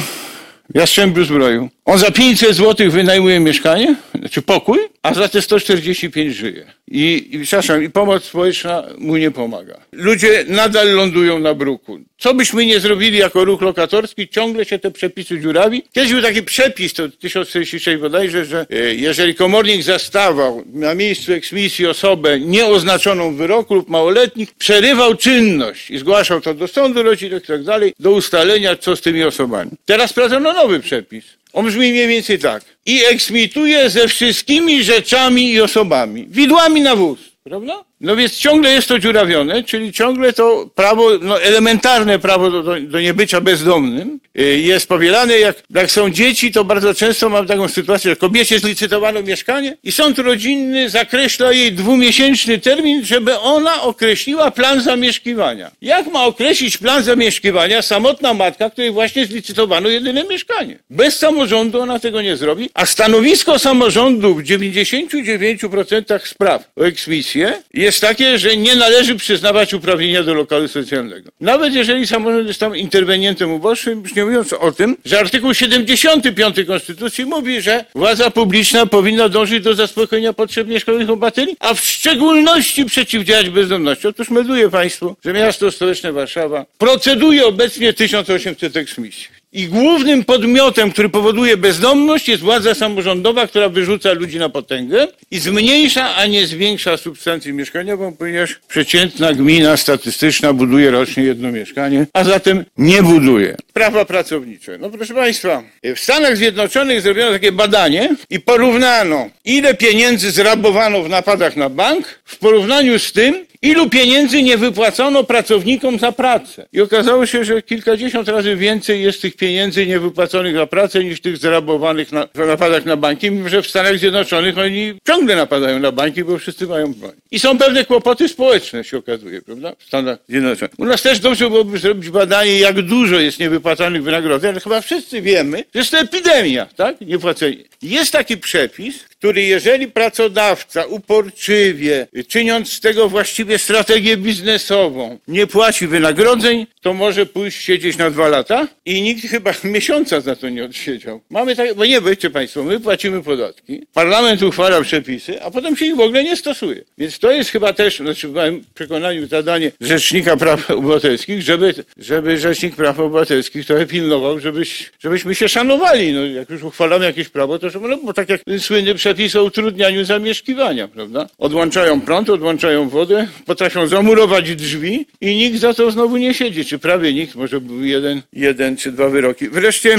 w 0.70 0.76
Jastrzębiu 0.76 1.24
Zbroju. 1.24 1.70
On 1.90 1.98
za 1.98 2.12
500 2.12 2.56
zł 2.56 2.92
wynajmuje 2.92 3.40
mieszkanie, 3.40 3.96
znaczy 4.20 4.42
pokój, 4.42 4.80
a 5.04 5.14
za 5.14 5.28
te 5.28 5.42
145 5.42 6.36
żyje. 6.36 6.66
I, 6.92 7.30
i 7.32 7.40
przepraszam, 7.40 7.84
i 7.84 7.90
pomoc 7.90 8.24
społeczna 8.24 8.84
mu 8.98 9.18
nie 9.18 9.32
pomaga. 9.32 9.78
Ludzie 9.92 10.46
nadal 10.48 10.94
lądują 10.94 11.40
na 11.40 11.54
bruku. 11.54 12.00
Co 12.18 12.34
byśmy 12.34 12.66
nie 12.66 12.80
zrobili 12.80 13.18
jako 13.18 13.46
ruch 13.46 13.62
lokatorski, 13.62 14.30
ciągle 14.30 14.66
się 14.66 14.80
te 14.80 14.92
przepisy 14.92 15.40
dziurawi. 15.40 15.84
Kiedyś 15.94 16.12
był 16.12 16.22
taki 16.22 16.44
przepis, 16.44 16.94
to 16.94 17.10
1046 17.10 18.02
bodajże, 18.02 18.46
że 18.46 18.66
e, 18.70 18.96
jeżeli 18.96 19.36
komornik 19.36 19.84
zastawał 19.84 20.64
na 20.74 20.96
miejscu 20.96 21.34
eksmisji 21.34 21.88
osobę 21.88 22.40
nieoznaczoną 22.40 23.34
w 23.34 23.38
wyroku 23.38 23.76
lub 23.76 23.90
małoletnich, 23.90 24.54
przerywał 24.54 25.16
czynność 25.16 25.92
i 25.92 25.98
zgłaszał 25.98 26.42
to 26.42 26.54
do 26.54 26.68
sądu 26.68 27.04
rodzinnego 27.04 27.44
i 27.44 27.48
tak 27.48 27.64
dalej, 27.64 27.94
do 28.00 28.12
ustalenia, 28.12 28.76
co 28.76 28.96
z 28.96 29.02
tymi 29.02 29.24
osobami. 29.24 29.72
Teraz 29.86 30.12
wprowadzono 30.12 30.54
nowy 30.54 30.80
przepis. 30.80 31.40
On 31.54 31.66
brzmi 31.66 31.92
mniej 31.92 32.08
więcej 32.08 32.40
tak. 32.40 32.64
I 32.86 33.06
eksmituje 33.06 33.90
ze 33.90 34.08
wszystkimi 34.08 34.84
rzeczami 34.84 35.52
i 35.52 35.62
osobami. 35.62 36.28
Widłami 36.30 36.82
na 36.82 36.96
wóz. 36.96 37.20
Prawda? 37.44 37.89
No 38.02 38.16
więc 38.16 38.38
ciągle 38.38 38.72
jest 38.72 38.88
to 38.88 39.00
dziurawione, 39.00 39.64
czyli 39.64 39.94
ciągle 39.94 40.34
to 40.34 40.70
prawo, 40.76 41.10
no 41.22 41.42
elementarne 41.42 42.20
prawo 42.20 42.52
do, 42.52 42.64
do, 42.64 42.82
do 42.82 43.02
niebycia 43.02 43.42
bezdomnym 43.42 44.20
y, 44.40 44.60
jest 44.60 44.88
powielane. 44.88 45.40
Jak, 45.40 45.64
jak 45.70 45.92
są 45.92 46.10
dzieci, 46.10 46.52
to 46.52 46.64
bardzo 46.64 46.94
często 46.94 47.30
mam 47.30 47.48
taką 47.48 47.68
sytuację, 47.68 48.12
że 48.12 48.16
kobiecie 48.16 48.60
zlicytowano 48.60 49.22
mieszkanie 49.22 49.78
i 49.84 49.92
sąd 49.92 50.20
rodzinny 50.20 50.90
zakreśla 50.90 51.52
jej 51.52 51.74
dwumiesięczny 51.74 52.58
termin, 52.58 53.06
żeby 53.06 53.38
ona 53.38 53.82
określiła 53.82 54.52
plan 54.52 54.82
zamieszkiwania. 54.82 55.72
Jak 55.82 56.08
ma 56.08 56.26
określić 56.26 56.78
plan 56.78 57.04
zamieszkiwania 57.04 57.82
samotna 57.82 58.34
matka, 58.34 58.70
której 58.70 58.92
właśnie 58.92 59.26
zlicytowano 59.26 59.90
jedyne 59.90 60.24
mieszkanie? 60.24 60.80
Bez 60.90 61.18
samorządu 61.18 61.82
ona 61.82 62.00
tego 62.00 62.22
nie 62.22 62.38
zrobi, 62.38 62.70
a 62.74 62.86
stanowisko 62.86 63.60
samorządu 63.60 64.36
w 64.36 64.44
99% 64.44 66.20
spraw 66.26 66.72
o 66.76 66.84
eksmisję 66.84 67.54
jest 67.74 67.89
jest 67.90 68.02
takie, 68.02 68.40
że 68.40 68.58
nie 68.58 68.76
należy 68.76 69.16
przyznawać 69.16 69.74
uprawnienia 69.74 70.24
do 70.24 70.34
lokalu 70.34 70.68
socjalnego. 70.68 71.30
Nawet 71.42 71.74
jeżeli 71.74 72.08
samorząd 72.08 72.48
jest 72.48 72.60
tam 72.60 72.78
interwenientem 72.78 73.52
ubocznym, 73.52 74.02
już 74.02 74.16
nie 74.16 74.26
mówiąc 74.26 74.54
o 74.54 74.72
tym, 74.72 74.98
że 75.06 75.20
artykuł 75.20 75.54
75 75.54 76.56
Konstytucji 76.68 77.26
mówi, 77.26 77.62
że 77.62 77.86
władza 77.96 78.32
publiczna 78.32 78.86
powinna 78.86 79.30
dążyć 79.30 79.64
do 79.64 79.74
zaspokojenia 79.74 80.34
potrzeb 80.34 80.68
mieszkaniowych 80.68 81.10
obywateli, 81.10 81.56
a 81.60 81.74
w 81.74 81.80
szczególności 81.80 82.86
przeciwdziałać 82.86 83.50
bezdomności. 83.50 84.08
Otóż 84.08 84.30
melduję 84.30 84.70
Państwu, 84.70 85.16
że 85.26 85.34
miasto 85.34 85.72
stołeczne 85.72 86.12
Warszawa 86.12 86.66
proceduje 86.78 87.46
obecnie 87.46 87.94
1800 87.94 88.78
eksmisji. 88.78 89.39
I 89.54 89.68
głównym 89.68 90.24
podmiotem, 90.24 90.92
który 90.92 91.10
powoduje 91.10 91.58
bezdomność 91.58 92.30
jest 92.30 92.44
władza 92.44 92.76
samorządowa, 92.76 93.48
która 93.48 93.70
wyrzuca 93.70 94.14
ludzi 94.14 94.40
na 94.40 94.50
potęgę 94.50 95.08
i 95.32 95.40
zmniejsza, 95.40 96.16
a 96.16 96.26
nie 96.26 96.48
zwiększa 96.48 96.98
substancję 96.98 97.54
mieszkaniową, 97.54 98.14
ponieważ 98.14 98.60
przeciętna 98.68 99.34
gmina 99.34 99.78
statystyczna 99.78 100.54
buduje 100.54 100.92
rocznie 100.92 101.24
jedno 101.24 101.52
mieszkanie, 101.52 102.06
a 102.14 102.24
zatem 102.24 102.66
nie 102.78 103.04
buduje. 103.04 103.56
Prawa 103.74 104.06
pracownicze. 104.06 104.78
No 104.78 104.90
proszę 104.90 105.14
Państwa, 105.14 105.64
w 105.84 106.00
Stanach 106.00 106.38
Zjednoczonych 106.38 107.02
zrobiono 107.02 107.32
takie 107.32 107.52
badanie 107.52 108.16
i 108.30 108.40
porównano, 108.40 109.30
ile 109.46 109.74
pieniędzy 109.74 110.32
zrabowano 110.32 111.04
w 111.04 111.10
napadach 111.10 111.56
na 111.56 111.70
bank 111.70 112.20
w 112.26 112.38
porównaniu 112.38 113.00
z 113.00 113.12
tym, 113.12 113.46
Ilu 113.62 113.90
pieniędzy 113.90 114.44
nie 114.44 114.58
wypłacono 114.58 115.24
pracownikom 115.24 116.00
za 116.00 116.12
pracę? 116.12 116.68
I 116.74 116.82
okazało 116.82 117.26
się, 117.26 117.44
że 117.44 117.62
kilkadziesiąt 117.62 118.28
razy 118.28 118.56
więcej 118.56 119.04
jest 119.04 119.22
tych 119.22 119.36
pieniędzy 119.36 119.88
niewypłaconych 119.88 120.56
za 120.56 120.68
pracę 120.68 121.04
niż 121.04 121.22
tych 121.22 121.38
zrabowanych 121.38 122.12
na 122.12 122.28
napadach 122.36 122.86
na 122.86 122.98
banki, 122.98 123.32
mimo 123.32 123.50
że 123.50 123.62
w 123.62 123.68
Stanach 123.68 123.98
Zjednoczonych 123.98 124.58
oni 124.58 124.94
ciągle 125.08 125.36
napadają 125.36 125.80
na 125.80 125.92
banki, 125.92 126.24
bo 126.24 126.38
wszyscy 126.38 126.68
mają 126.68 126.94
broń. 126.94 127.12
I 127.32 127.40
są 127.40 127.58
pewne 127.58 127.86
kłopoty 127.86 128.28
społeczne, 128.28 128.84
się 128.84 128.98
okazuje, 128.98 129.42
prawda? 129.42 129.74
W 129.80 129.84
Stanach 129.84 130.20
Zjednoczonych. 130.30 130.74
U 130.78 130.86
nas 130.86 131.02
też 131.02 131.20
dobrze 131.20 131.50
byłoby 131.50 131.78
zrobić 131.78 132.10
badanie, 132.10 132.60
jak 132.60 132.82
dużo 132.82 133.20
jest 133.20 133.40
niewypłacanych 133.40 134.04
wynagrodzeń, 134.04 134.52
ale 134.52 134.60
chyba 134.60 134.82
wszyscy 134.82 135.22
wiemy, 135.22 135.58
że 135.74 135.80
jest 135.80 135.92
to 135.92 135.98
epidemia, 135.98 136.66
tak? 136.66 137.02
Niepłacenie. 137.02 137.64
Jest 137.82 138.12
taki 138.12 138.38
przepis, 138.38 139.04
który 139.04 139.42
jeżeli 139.42 139.88
pracodawca 139.88 140.86
uporczywie, 140.86 142.08
czyniąc 142.28 142.72
z 142.72 142.80
tego 142.80 143.10
właściwie 143.10 143.49
strategię 143.58 144.18
biznesową, 144.18 145.20
nie 145.28 145.48
płaci 145.48 145.88
wynagrodzeń, 145.88 146.68
to 146.82 146.94
może 146.94 147.26
pójść 147.26 147.62
siedzieć 147.62 147.98
na 147.98 148.10
dwa 148.10 148.28
lata 148.28 148.68
i 148.86 149.02
nikt 149.02 149.28
chyba 149.28 149.54
miesiąca 149.64 150.22
za 150.22 150.36
to 150.36 150.50
nie 150.50 150.66
odsiedział. 150.66 151.22
Mamy 151.30 151.56
tak, 151.56 151.76
bo 151.76 151.86
nie 151.86 152.02
wiecie 152.02 152.30
Państwo, 152.30 152.64
my 152.64 152.80
płacimy 152.80 153.24
podatki, 153.24 153.86
parlament 153.94 154.44
uchwala 154.44 154.82
przepisy, 154.82 155.42
a 155.42 155.52
potem 155.52 155.76
się 155.76 155.86
ich 155.86 155.96
w 155.96 156.00
ogóle 156.00 156.24
nie 156.24 156.36
stosuje. 156.36 156.84
Więc 156.98 157.20
to 157.20 157.32
jest 157.32 157.50
chyba 157.50 157.74
też, 157.74 157.98
znaczy 157.98 158.28
w 158.28 158.34
moim 158.34 158.64
przekonaniu 158.74 159.28
zadanie 159.28 159.72
Rzecznika 159.82 160.38
Praw 160.38 160.72
Obywatelskich, 160.72 161.42
żeby, 161.42 161.74
żeby 161.98 162.38
Rzecznik 162.38 162.76
Praw 162.76 163.00
Obywatelskich 163.00 163.66
trochę 163.66 163.86
pilnował, 163.86 164.40
żebyś, 164.40 164.92
żebyśmy 165.00 165.36
się 165.36 165.50
szanowali. 165.50 166.14
No, 166.14 166.26
jak 166.26 166.50
już 166.50 166.64
uchwalamy 166.64 167.06
jakieś 167.06 167.30
prawo, 167.30 167.60
to 167.60 167.70
żeby, 167.70 167.88
no, 167.88 167.98
bo 167.98 168.14
tak 168.14 168.30
jak 168.30 168.42
słynny 168.60 168.96
przepis 168.96 169.36
o 169.36 169.44
utrudnianiu 169.44 170.06
zamieszkiwania, 170.06 170.88
prawda? 170.88 171.28
Odłączają 171.38 172.02
prąd, 172.02 172.30
odłączają 172.30 172.90
wodę, 172.90 173.28
potrafią 173.46 173.88
zamurować 173.88 174.56
drzwi 174.56 175.06
i 175.22 175.36
nikt 175.36 175.60
za 175.60 175.74
to 175.74 175.92
znowu 175.92 176.18
nie 176.18 176.34
siedzi 176.34 176.66
czy 176.66 176.80
prawie 176.80 177.14
nikt, 177.14 177.36
może 177.36 177.62
był 177.62 177.84
jeden, 177.86 178.22
jeden 178.34 178.78
czy 178.78 178.92
dwa 178.92 179.10
wyroki. 179.10 179.50
Wreszcie, 179.50 179.98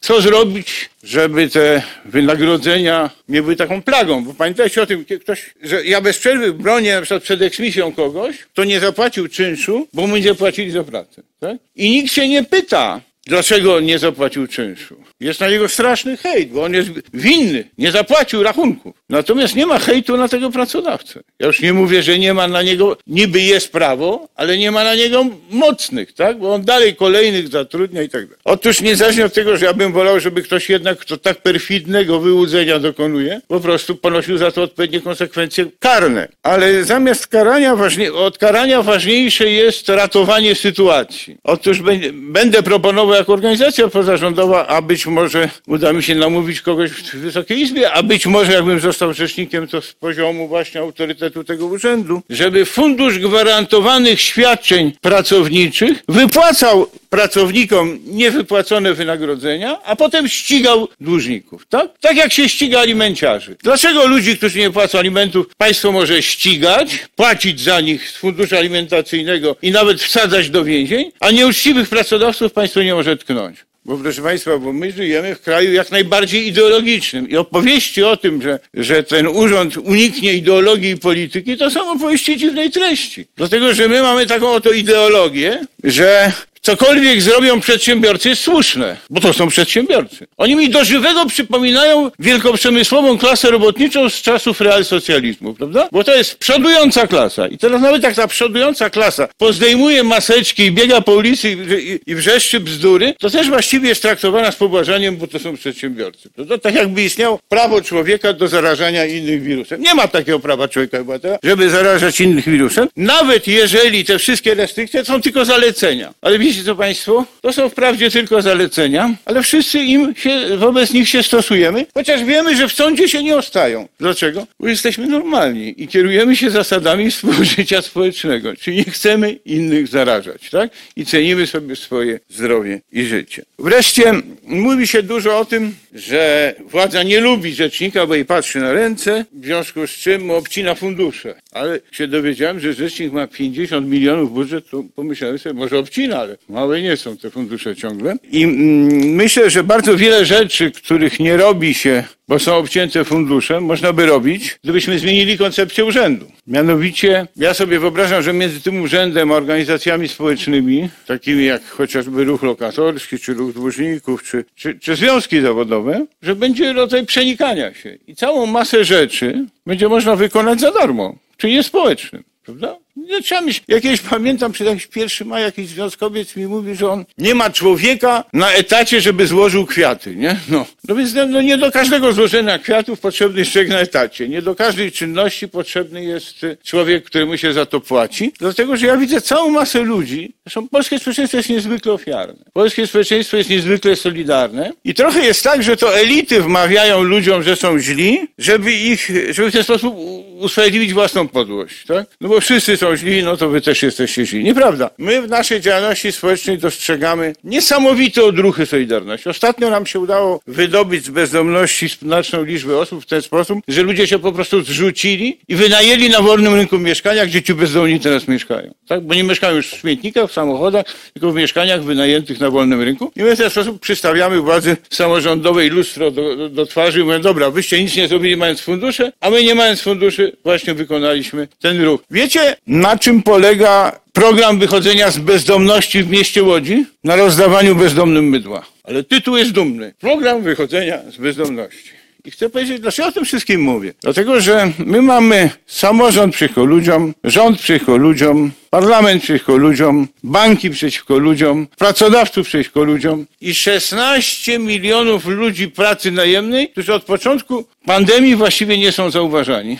co 0.00 0.20
zrobić, 0.20 0.90
żeby 1.02 1.48
te 1.48 1.82
wynagrodzenia 2.04 3.10
nie 3.28 3.42
były 3.42 3.56
taką 3.56 3.82
plagą? 3.82 4.24
Bo 4.24 4.34
pamiętajcie 4.34 4.82
o 4.82 4.86
tym, 4.86 5.04
ktoś, 5.04 5.54
że 5.62 5.84
ja 5.84 6.00
bez 6.00 6.18
przerwy 6.18 6.52
bronię 6.52 6.94
na 6.94 7.00
przykład 7.00 7.22
przed 7.22 7.42
eksmisją 7.42 7.92
kogoś, 7.92 8.38
kto 8.38 8.64
nie 8.64 8.80
zapłacił 8.80 9.28
czynszu, 9.28 9.88
bo 9.92 10.06
mu 10.06 10.16
nie 10.16 10.28
zapłacili 10.28 10.70
za 10.70 10.84
pracę. 10.84 11.22
Tak? 11.40 11.56
I 11.76 11.90
nikt 11.90 12.12
się 12.12 12.28
nie 12.28 12.44
pyta, 12.44 13.00
Dlaczego 13.26 13.76
on 13.76 13.84
nie 13.84 13.98
zapłacił 13.98 14.46
czynszu? 14.46 14.96
Jest 15.20 15.40
na 15.40 15.48
niego 15.48 15.68
straszny 15.68 16.16
hejt, 16.16 16.50
bo 16.50 16.64
on 16.64 16.74
jest 16.74 16.90
winny, 17.14 17.70
nie 17.78 17.92
zapłacił 17.92 18.42
rachunków. 18.42 18.96
Natomiast 19.08 19.56
nie 19.56 19.66
ma 19.66 19.78
hejtu 19.78 20.16
na 20.16 20.28
tego 20.28 20.50
pracodawcę. 20.50 21.20
Ja 21.38 21.46
już 21.46 21.60
nie 21.60 21.72
mówię, 21.72 22.02
że 22.02 22.18
nie 22.18 22.34
ma 22.34 22.48
na 22.48 22.62
niego, 22.62 22.96
niby 23.06 23.40
jest 23.40 23.72
prawo, 23.72 24.28
ale 24.34 24.58
nie 24.58 24.70
ma 24.70 24.84
na 24.84 24.94
niego 24.94 25.26
mocnych, 25.50 26.12
tak? 26.12 26.38
Bo 26.38 26.54
on 26.54 26.64
dalej 26.64 26.96
kolejnych 26.96 27.48
zatrudnia 27.48 28.02
i 28.02 28.08
tak 28.08 28.22
dalej. 28.22 28.38
Otóż 28.44 28.80
niezależnie 28.80 29.24
od 29.24 29.34
tego, 29.34 29.56
że 29.56 29.66
ja 29.66 29.74
bym 29.74 29.92
wolał, 29.92 30.20
żeby 30.20 30.42
ktoś 30.42 30.70
jednak, 30.70 30.98
kto 30.98 31.16
tak 31.16 31.42
perfidnego 31.42 32.20
wyłudzenia 32.20 32.78
dokonuje, 32.78 33.40
po 33.48 33.60
prostu 33.60 33.96
ponosił 33.96 34.38
za 34.38 34.50
to 34.50 34.62
odpowiednie 34.62 35.00
konsekwencje 35.00 35.66
karne. 35.78 36.28
Ale 36.42 36.84
zamiast 36.84 37.26
karania, 37.26 37.76
od 38.14 38.38
karania 38.38 38.82
ważniejsze 38.82 39.50
jest 39.50 39.88
ratowanie 39.88 40.54
sytuacji. 40.54 41.36
Otóż 41.44 41.82
będę 42.12 42.62
proponował 42.62 43.15
jako 43.16 43.32
organizacja 43.32 43.88
pozarządowa, 43.88 44.66
a 44.66 44.82
być 44.82 45.06
może 45.06 45.48
uda 45.66 45.92
mi 45.92 46.02
się 46.02 46.14
namówić 46.14 46.60
kogoś 46.60 46.90
w 46.90 47.16
Wysokiej 47.16 47.60
Izbie, 47.60 47.92
a 47.92 48.02
być 48.02 48.26
może 48.26 48.52
jakbym 48.52 48.80
został 48.80 49.14
rzecznikiem, 49.14 49.68
to 49.68 49.82
z 49.82 49.92
poziomu 49.92 50.48
właśnie 50.48 50.80
autorytetu 50.80 51.44
tego 51.44 51.66
urzędu, 51.66 52.22
żeby 52.30 52.64
Fundusz 52.64 53.18
Gwarantowanych 53.18 54.20
Świadczeń 54.20 54.92
Pracowniczych 55.00 56.02
wypłacał 56.08 56.86
pracownikom 57.10 57.98
niewypłacone 58.06 58.94
wynagrodzenia, 58.94 59.82
a 59.84 59.96
potem 59.96 60.28
ścigał 60.28 60.88
dłużników, 61.00 61.66
tak? 61.66 61.98
Tak 62.00 62.16
jak 62.16 62.32
się 62.32 62.48
ściga 62.48 62.80
alimenciarzy. 62.80 63.56
Dlaczego 63.62 64.06
ludzi, 64.06 64.36
którzy 64.36 64.58
nie 64.58 64.70
płacą 64.70 64.98
alimentów, 64.98 65.46
państwo 65.56 65.92
może 65.92 66.22
ścigać, 66.22 66.98
płacić 67.16 67.60
za 67.60 67.80
nich 67.80 68.10
z 68.10 68.16
funduszu 68.16 68.56
alimentacyjnego 68.56 69.56
i 69.62 69.70
nawet 69.70 70.02
wsadzać 70.02 70.50
do 70.50 70.64
więzień, 70.64 71.12
a 71.20 71.30
nieuczciwych 71.30 71.88
pracodawców 71.88 72.52
państwo 72.52 72.82
nie 72.82 72.94
może 72.94 73.16
tknąć? 73.16 73.66
Bo 73.86 73.96
proszę 73.96 74.22
Państwa, 74.22 74.58
bo 74.58 74.72
my 74.72 74.92
żyjemy 74.92 75.34
w 75.34 75.42
kraju 75.42 75.72
jak 75.72 75.90
najbardziej 75.90 76.46
ideologicznym 76.46 77.28
i 77.28 77.36
opowieści 77.36 78.02
o 78.02 78.16
tym, 78.16 78.42
że, 78.42 78.58
że 78.74 79.02
ten 79.02 79.26
urząd 79.26 79.76
uniknie 79.76 80.32
ideologii 80.32 80.90
i 80.90 80.96
polityki, 80.96 81.56
to 81.56 81.70
są 81.70 81.90
opowieści 81.90 82.36
dziwnej 82.36 82.70
treści. 82.70 83.26
Dlatego, 83.36 83.74
że 83.74 83.88
my 83.88 84.02
mamy 84.02 84.26
taką 84.26 84.50
oto 84.50 84.72
ideologię, 84.72 85.66
że 85.84 86.32
cokolwiek 86.66 87.22
zrobią 87.22 87.60
przedsiębiorcy 87.60 88.28
jest 88.28 88.42
słuszne, 88.42 88.96
bo 89.10 89.20
to 89.20 89.32
są 89.32 89.48
przedsiębiorcy. 89.48 90.26
Oni 90.36 90.56
mi 90.56 90.70
do 90.70 90.84
żywego 90.84 91.26
przypominają 91.26 92.10
wielkoprzemysłową 92.18 93.18
klasę 93.18 93.50
robotniczą 93.50 94.10
z 94.10 94.22
czasów 94.22 94.60
realsocjalizmu, 94.60 95.54
prawda? 95.54 95.88
Bo 95.92 96.04
to 96.04 96.14
jest 96.14 96.38
przodująca 96.38 97.06
klasa. 97.06 97.48
I 97.48 97.58
teraz 97.58 97.82
nawet 97.82 98.02
jak 98.02 98.14
ta 98.14 98.28
przodująca 98.28 98.90
klasa 98.90 99.28
pozdejmuje 99.38 100.04
maseczki 100.04 100.62
i 100.62 100.72
biega 100.72 101.00
po 101.00 101.12
ulicy 101.12 101.50
i, 101.50 101.54
i, 101.92 102.00
i 102.10 102.14
wrzeszczy 102.14 102.60
bzdury, 102.60 103.14
to 103.18 103.30
też 103.30 103.48
właściwie 103.48 103.88
jest 103.88 104.02
traktowana 104.02 104.52
z 104.52 104.56
pobłażaniem, 104.56 105.16
bo 105.16 105.26
to 105.26 105.38
są 105.38 105.56
przedsiębiorcy. 105.56 106.30
Prawda? 106.30 106.58
Tak 106.58 106.74
jakby 106.74 107.02
istniało 107.02 107.38
prawo 107.48 107.82
człowieka 107.82 108.32
do 108.32 108.48
zarażania 108.48 109.06
innych 109.06 109.42
wirusem. 109.42 109.82
Nie 109.82 109.94
ma 109.94 110.08
takiego 110.08 110.40
prawa 110.40 110.68
człowieka 110.68 110.98
żeby 111.42 111.70
zarażać 111.70 112.20
innych 112.20 112.48
wirusem. 112.48 112.88
Nawet 112.96 113.46
jeżeli 113.46 114.04
te 114.04 114.18
wszystkie 114.18 114.54
restrykcje 114.54 115.04
są 115.04 115.22
tylko 115.22 115.44
zalecenia. 115.44 116.14
Ale 116.20 116.38
widzicie 116.38 116.55
co 116.64 116.76
Państwo? 116.76 117.26
To 117.40 117.52
są 117.52 117.68
wprawdzie 117.68 118.10
tylko 118.10 118.42
zalecenia, 118.42 119.14
ale 119.24 119.42
wszyscy 119.42 119.78
im 119.78 120.14
się, 120.14 120.56
wobec 120.56 120.92
nich 120.92 121.08
się 121.08 121.22
stosujemy, 121.22 121.86
chociaż 121.94 122.24
wiemy, 122.24 122.56
że 122.56 122.68
w 122.68 122.72
sądzie 122.72 123.08
się 123.08 123.22
nie 123.22 123.36
ostają. 123.36 123.88
Dlaczego? 123.98 124.46
Bo 124.60 124.68
jesteśmy 124.68 125.06
normalni 125.06 125.82
i 125.82 125.88
kierujemy 125.88 126.36
się 126.36 126.50
zasadami 126.50 127.10
współżycia 127.10 127.82
społecznego, 127.82 128.56
czyli 128.56 128.76
nie 128.76 128.84
chcemy 128.84 129.32
innych 129.32 129.88
zarażać, 129.88 130.50
tak? 130.50 130.70
I 130.96 131.06
cenimy 131.06 131.46
sobie 131.46 131.76
swoje 131.76 132.20
zdrowie 132.28 132.80
i 132.92 133.04
życie. 133.04 133.42
Wreszcie 133.58 134.12
mówi 134.42 134.86
się 134.86 135.02
dużo 135.02 135.38
o 135.38 135.44
tym, 135.44 135.74
że 135.94 136.54
władza 136.70 137.02
nie 137.02 137.20
lubi 137.20 137.54
rzecznika, 137.54 138.06
bo 138.06 138.14
jej 138.14 138.24
patrzy 138.24 138.58
na 138.58 138.72
ręce, 138.72 139.24
w 139.32 139.44
związku 139.44 139.86
z 139.86 139.90
czym 139.90 140.30
obcina 140.30 140.74
fundusze. 140.74 141.34
Ale 141.52 141.80
się 141.92 142.08
dowiedziałem, 142.08 142.60
że 142.60 142.72
rzecznik 142.72 143.12
ma 143.12 143.26
50 143.26 143.88
milionów 143.88 144.32
budżet, 144.32 144.70
to 144.70 144.84
pomyślałem 144.94 145.38
sobie, 145.38 145.54
może 145.54 145.78
obcina, 145.78 146.18
ale 146.18 146.36
małe 146.48 146.82
nie 146.82 146.96
są 146.96 147.16
te 147.16 147.30
fundusze 147.30 147.76
ciągle. 147.76 148.16
I 148.30 148.44
mm, 148.44 149.14
myślę, 149.14 149.50
że 149.50 149.64
bardzo 149.64 149.96
wiele 149.96 150.24
rzeczy, 150.24 150.70
których 150.70 151.20
nie 151.20 151.36
robi 151.36 151.74
się, 151.74 152.04
bo 152.28 152.38
są 152.38 152.56
obcięte 152.56 153.04
funduszem, 153.04 153.64
można 153.64 153.92
by 153.92 154.06
robić, 154.06 154.58
gdybyśmy 154.64 154.98
zmienili 154.98 155.38
koncepcję 155.38 155.84
urzędu. 155.84 156.26
Mianowicie, 156.46 157.26
ja 157.36 157.54
sobie 157.54 157.78
wyobrażam, 157.78 158.22
że 158.22 158.32
między 158.32 158.60
tym 158.60 158.82
urzędem 158.82 159.32
a 159.32 159.34
organizacjami 159.34 160.08
społecznymi, 160.08 160.88
takimi 161.06 161.44
jak 161.44 161.64
chociażby 161.68 162.24
ruch 162.24 162.42
lokatorski, 162.42 163.18
czy 163.18 163.34
ruch 163.34 163.52
dłużników, 163.52 164.22
czy, 164.22 164.44
czy, 164.54 164.78
czy 164.78 164.96
związki 164.96 165.40
zawodowe, 165.40 166.06
że 166.22 166.36
będzie 166.36 166.72
rodzaj 166.72 167.06
przenikania 167.06 167.74
się. 167.74 167.98
I 168.06 168.14
całą 168.14 168.46
masę 168.46 168.84
rzeczy 168.84 169.46
będzie 169.66 169.88
można 169.88 170.16
wykonać 170.16 170.60
za 170.60 170.72
darmo, 170.72 171.16
czyli 171.36 171.54
niespołecznym. 171.54 172.24
Prawda? 172.44 172.76
Nie 172.96 173.22
trzeba 173.22 173.40
mieć, 173.40 173.62
jakieś 173.68 174.00
pamiętam, 174.00 174.52
przed 174.52 174.66
jakiś 174.66 174.86
pierwszy 174.86 175.24
maj 175.24 175.42
jakiś 175.42 175.68
związkowiec 175.68 176.36
mi 176.36 176.46
mówi, 176.46 176.74
że 176.74 176.90
on 176.90 177.04
nie 177.18 177.34
ma 177.34 177.50
człowieka 177.50 178.24
na 178.32 178.52
etacie, 178.52 179.00
żeby 179.00 179.26
złożył 179.26 179.66
kwiaty, 179.66 180.16
nie? 180.16 180.36
No, 180.48 180.66
no 180.88 180.94
więc 180.94 181.14
no, 181.14 181.42
nie 181.42 181.58
do 181.58 181.72
każdego 181.72 182.12
złożenia 182.12 182.58
kwiatów 182.58 183.00
potrzebny 183.00 183.38
jest 183.38 183.52
człowiek 183.52 183.70
na 183.70 183.78
etacie. 183.78 184.28
Nie 184.28 184.42
do 184.42 184.54
każdej 184.54 184.92
czynności 184.92 185.48
potrzebny 185.48 186.04
jest 186.04 186.46
człowiek, 186.64 187.04
któremu 187.04 187.36
się 187.36 187.52
za 187.52 187.66
to 187.66 187.80
płaci. 187.80 188.32
Dlatego, 188.38 188.76
że 188.76 188.86
ja 188.86 188.96
widzę 188.96 189.20
całą 189.20 189.50
masę 189.50 189.82
ludzi, 189.82 190.34
zresztą 190.46 190.68
polskie 190.68 190.98
społeczeństwo 190.98 191.36
jest 191.36 191.48
niezwykle 191.48 191.92
ofiarne. 191.92 192.44
Polskie 192.52 192.86
społeczeństwo 192.86 193.36
jest 193.36 193.50
niezwykle 193.50 193.96
solidarne 193.96 194.72
i 194.84 194.94
trochę 194.94 195.24
jest 195.24 195.42
tak, 195.42 195.62
że 195.62 195.76
to 195.76 195.98
elity 195.98 196.42
wmawiają 196.42 197.02
ludziom, 197.02 197.42
że 197.42 197.56
są 197.56 197.78
źli, 197.78 198.18
żeby 198.38 198.72
ich, 198.72 199.10
żeby 199.30 199.50
w 199.50 199.52
ten 199.52 199.64
sposób 199.64 199.94
usprawiedliwić 200.38 200.92
własną 200.92 201.28
podłość, 201.28 201.84
tak? 201.86 202.06
No 202.20 202.28
bo 202.28 202.40
wszyscy 202.40 202.76
są 202.76 202.85
źli, 202.94 203.22
no 203.22 203.36
to 203.36 203.48
wy 203.48 203.60
też 203.60 203.82
jesteście 203.82 204.26
źli. 204.26 204.44
Nieprawda. 204.44 204.90
My 204.98 205.22
w 205.22 205.28
naszej 205.28 205.60
działalności 205.60 206.12
społecznej 206.12 206.58
dostrzegamy 206.58 207.32
niesamowite 207.44 208.24
odruchy 208.24 208.66
Solidarności. 208.66 209.28
Ostatnio 209.28 209.70
nam 209.70 209.86
się 209.86 210.00
udało 210.00 210.40
wydobyć 210.46 211.04
z 211.04 211.10
bezdomności 211.10 211.88
znaczną 211.88 212.44
liczbę 212.44 212.78
osób 212.78 213.02
w 213.02 213.06
ten 213.06 213.22
sposób, 213.22 213.58
że 213.68 213.82
ludzie 213.82 214.06
się 214.06 214.18
po 214.18 214.32
prostu 214.32 214.62
zrzucili 214.62 215.38
i 215.48 215.56
wynajęli 215.56 216.08
na 216.08 216.20
wolnym 216.20 216.54
rynku 216.54 216.78
mieszkania, 216.78 217.26
gdzie 217.26 217.42
ci 217.42 217.54
bezdomni 217.54 218.00
teraz 218.00 218.28
mieszkają. 218.28 218.74
Tak? 218.88 219.00
Bo 219.00 219.14
nie 219.14 219.24
mieszkają 219.24 219.56
już 219.56 219.68
w 219.68 219.80
śmietnikach, 219.80 220.30
w 220.30 220.32
samochodach, 220.32 220.84
tylko 221.12 221.32
w 221.32 221.34
mieszkaniach 221.34 221.84
wynajętych 221.84 222.40
na 222.40 222.50
wolnym 222.50 222.82
rynku. 222.82 223.12
I 223.16 223.22
my 223.22 223.34
w 223.34 223.38
ten 223.38 223.50
sposób 223.50 223.80
przystawiamy 223.80 224.40
władzy 224.40 224.76
samorządowej 224.90 225.70
lustro 225.70 226.10
do, 226.10 226.36
do, 226.36 226.48
do 226.48 226.66
twarzy 226.66 227.00
i 227.00 227.02
mówimy, 227.02 227.20
dobra, 227.20 227.50
wyście 227.50 227.82
nic 227.82 227.96
nie 227.96 228.08
zrobili 228.08 228.36
mając 228.36 228.60
fundusze, 228.60 229.12
a 229.20 229.30
my 229.30 229.42
nie 229.44 229.54
mając 229.54 229.80
funduszy 229.80 230.36
właśnie 230.44 230.74
wykonaliśmy 230.74 231.48
ten 231.60 231.84
ruch. 231.84 232.00
Wiecie, 232.10 232.56
na 232.76 232.98
czym 232.98 233.22
polega 233.22 234.00
program 234.12 234.58
wychodzenia 234.58 235.10
z 235.10 235.18
bezdomności 235.18 236.02
w 236.02 236.10
mieście 236.10 236.42
Łodzi? 236.42 236.86
Na 237.04 237.16
rozdawaniu 237.16 237.74
bezdomnym 237.74 238.28
mydła. 238.28 238.66
Ale 238.84 239.04
tytuł 239.04 239.36
jest 239.36 239.50
dumny. 239.50 239.94
Program 240.00 240.42
wychodzenia 240.42 240.98
z 241.10 241.16
bezdomności. 241.16 241.90
I 242.24 242.30
chcę 242.30 242.50
powiedzieć, 242.50 242.80
dlaczego 242.80 243.08
o 243.08 243.12
tym 243.12 243.24
wszystkim 243.24 243.60
mówię. 243.60 243.94
Dlatego, 244.02 244.40
że 244.40 244.72
my 244.78 245.02
mamy 245.02 245.50
samorząd 245.66 246.34
przeciwko 246.34 246.64
ludziom, 246.64 247.14
rząd 247.24 247.58
przeciwko 247.58 247.96
ludziom, 247.96 248.52
parlament 248.70 249.22
przeciwko 249.22 249.56
ludziom, 249.56 250.08
banki 250.22 250.70
przeciwko 250.70 251.18
ludziom, 251.18 251.66
pracodawców 251.78 252.46
przeciwko 252.46 252.84
ludziom 252.84 253.26
i 253.40 253.54
16 253.54 254.58
milionów 254.58 255.26
ludzi 255.26 255.68
pracy 255.68 256.10
najemnej, 256.10 256.68
którzy 256.68 256.94
od 256.94 257.04
początku 257.04 257.64
pandemii 257.84 258.36
właściwie 258.36 258.78
nie 258.78 258.92
są 258.92 259.10
zauważani. 259.10 259.78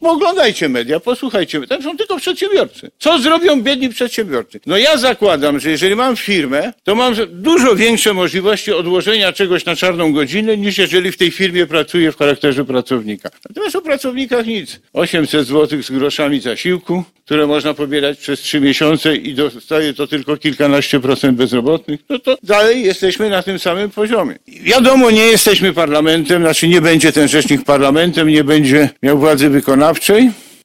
Pooglądajcie 0.00 0.68
media, 0.68 1.00
posłuchajcie. 1.00 1.66
Tam 1.66 1.82
są 1.82 1.96
tylko 1.96 2.16
przedsiębiorcy. 2.16 2.90
Co 2.98 3.18
zrobią 3.18 3.62
biedni 3.62 3.88
przedsiębiorcy? 3.88 4.60
No 4.66 4.78
ja 4.78 4.96
zakładam, 4.96 5.60
że 5.60 5.70
jeżeli 5.70 5.96
mam 5.96 6.16
firmę, 6.16 6.72
to 6.82 6.94
mam 6.94 7.14
dużo 7.28 7.76
większe 7.76 8.14
możliwości 8.14 8.72
odłożenia 8.72 9.32
czegoś 9.32 9.64
na 9.64 9.76
czarną 9.76 10.12
godzinę, 10.12 10.56
niż 10.56 10.78
jeżeli 10.78 11.12
w 11.12 11.16
tej 11.16 11.30
firmie 11.30 11.66
pracuję 11.66 12.12
w 12.12 12.16
charakterze 12.18 12.64
pracownika. 12.64 13.30
Natomiast 13.48 13.76
o 13.76 13.82
pracownikach 13.82 14.46
nic. 14.46 14.80
800 14.92 15.46
zł 15.46 15.82
z 15.82 15.90
groszami 15.90 16.40
zasiłku, 16.40 17.04
które 17.24 17.46
można 17.46 17.74
pobierać 17.74 18.18
przez 18.18 18.40
trzy 18.40 18.60
miesiące 18.60 19.16
i 19.16 19.34
dostaje 19.34 19.94
to 19.94 20.06
tylko 20.06 20.36
kilkanaście 20.36 21.00
procent 21.00 21.36
bezrobotnych, 21.36 22.00
no 22.08 22.18
to 22.18 22.36
dalej 22.42 22.82
jesteśmy 22.82 23.30
na 23.30 23.42
tym 23.42 23.58
samym 23.58 23.90
poziomie. 23.90 24.36
Wiadomo, 24.48 25.10
nie 25.10 25.26
jesteśmy 25.26 25.72
parlamentem, 25.72 26.42
znaczy 26.42 26.68
nie 26.68 26.80
będzie 26.80 27.12
ten 27.12 27.28
rzecznik 27.28 27.64
parlamentem, 27.64 28.28
nie 28.28 28.44
będzie 28.44 28.88
miał 29.02 29.18
władzy 29.18 29.48
wykonawczej, 29.48 29.71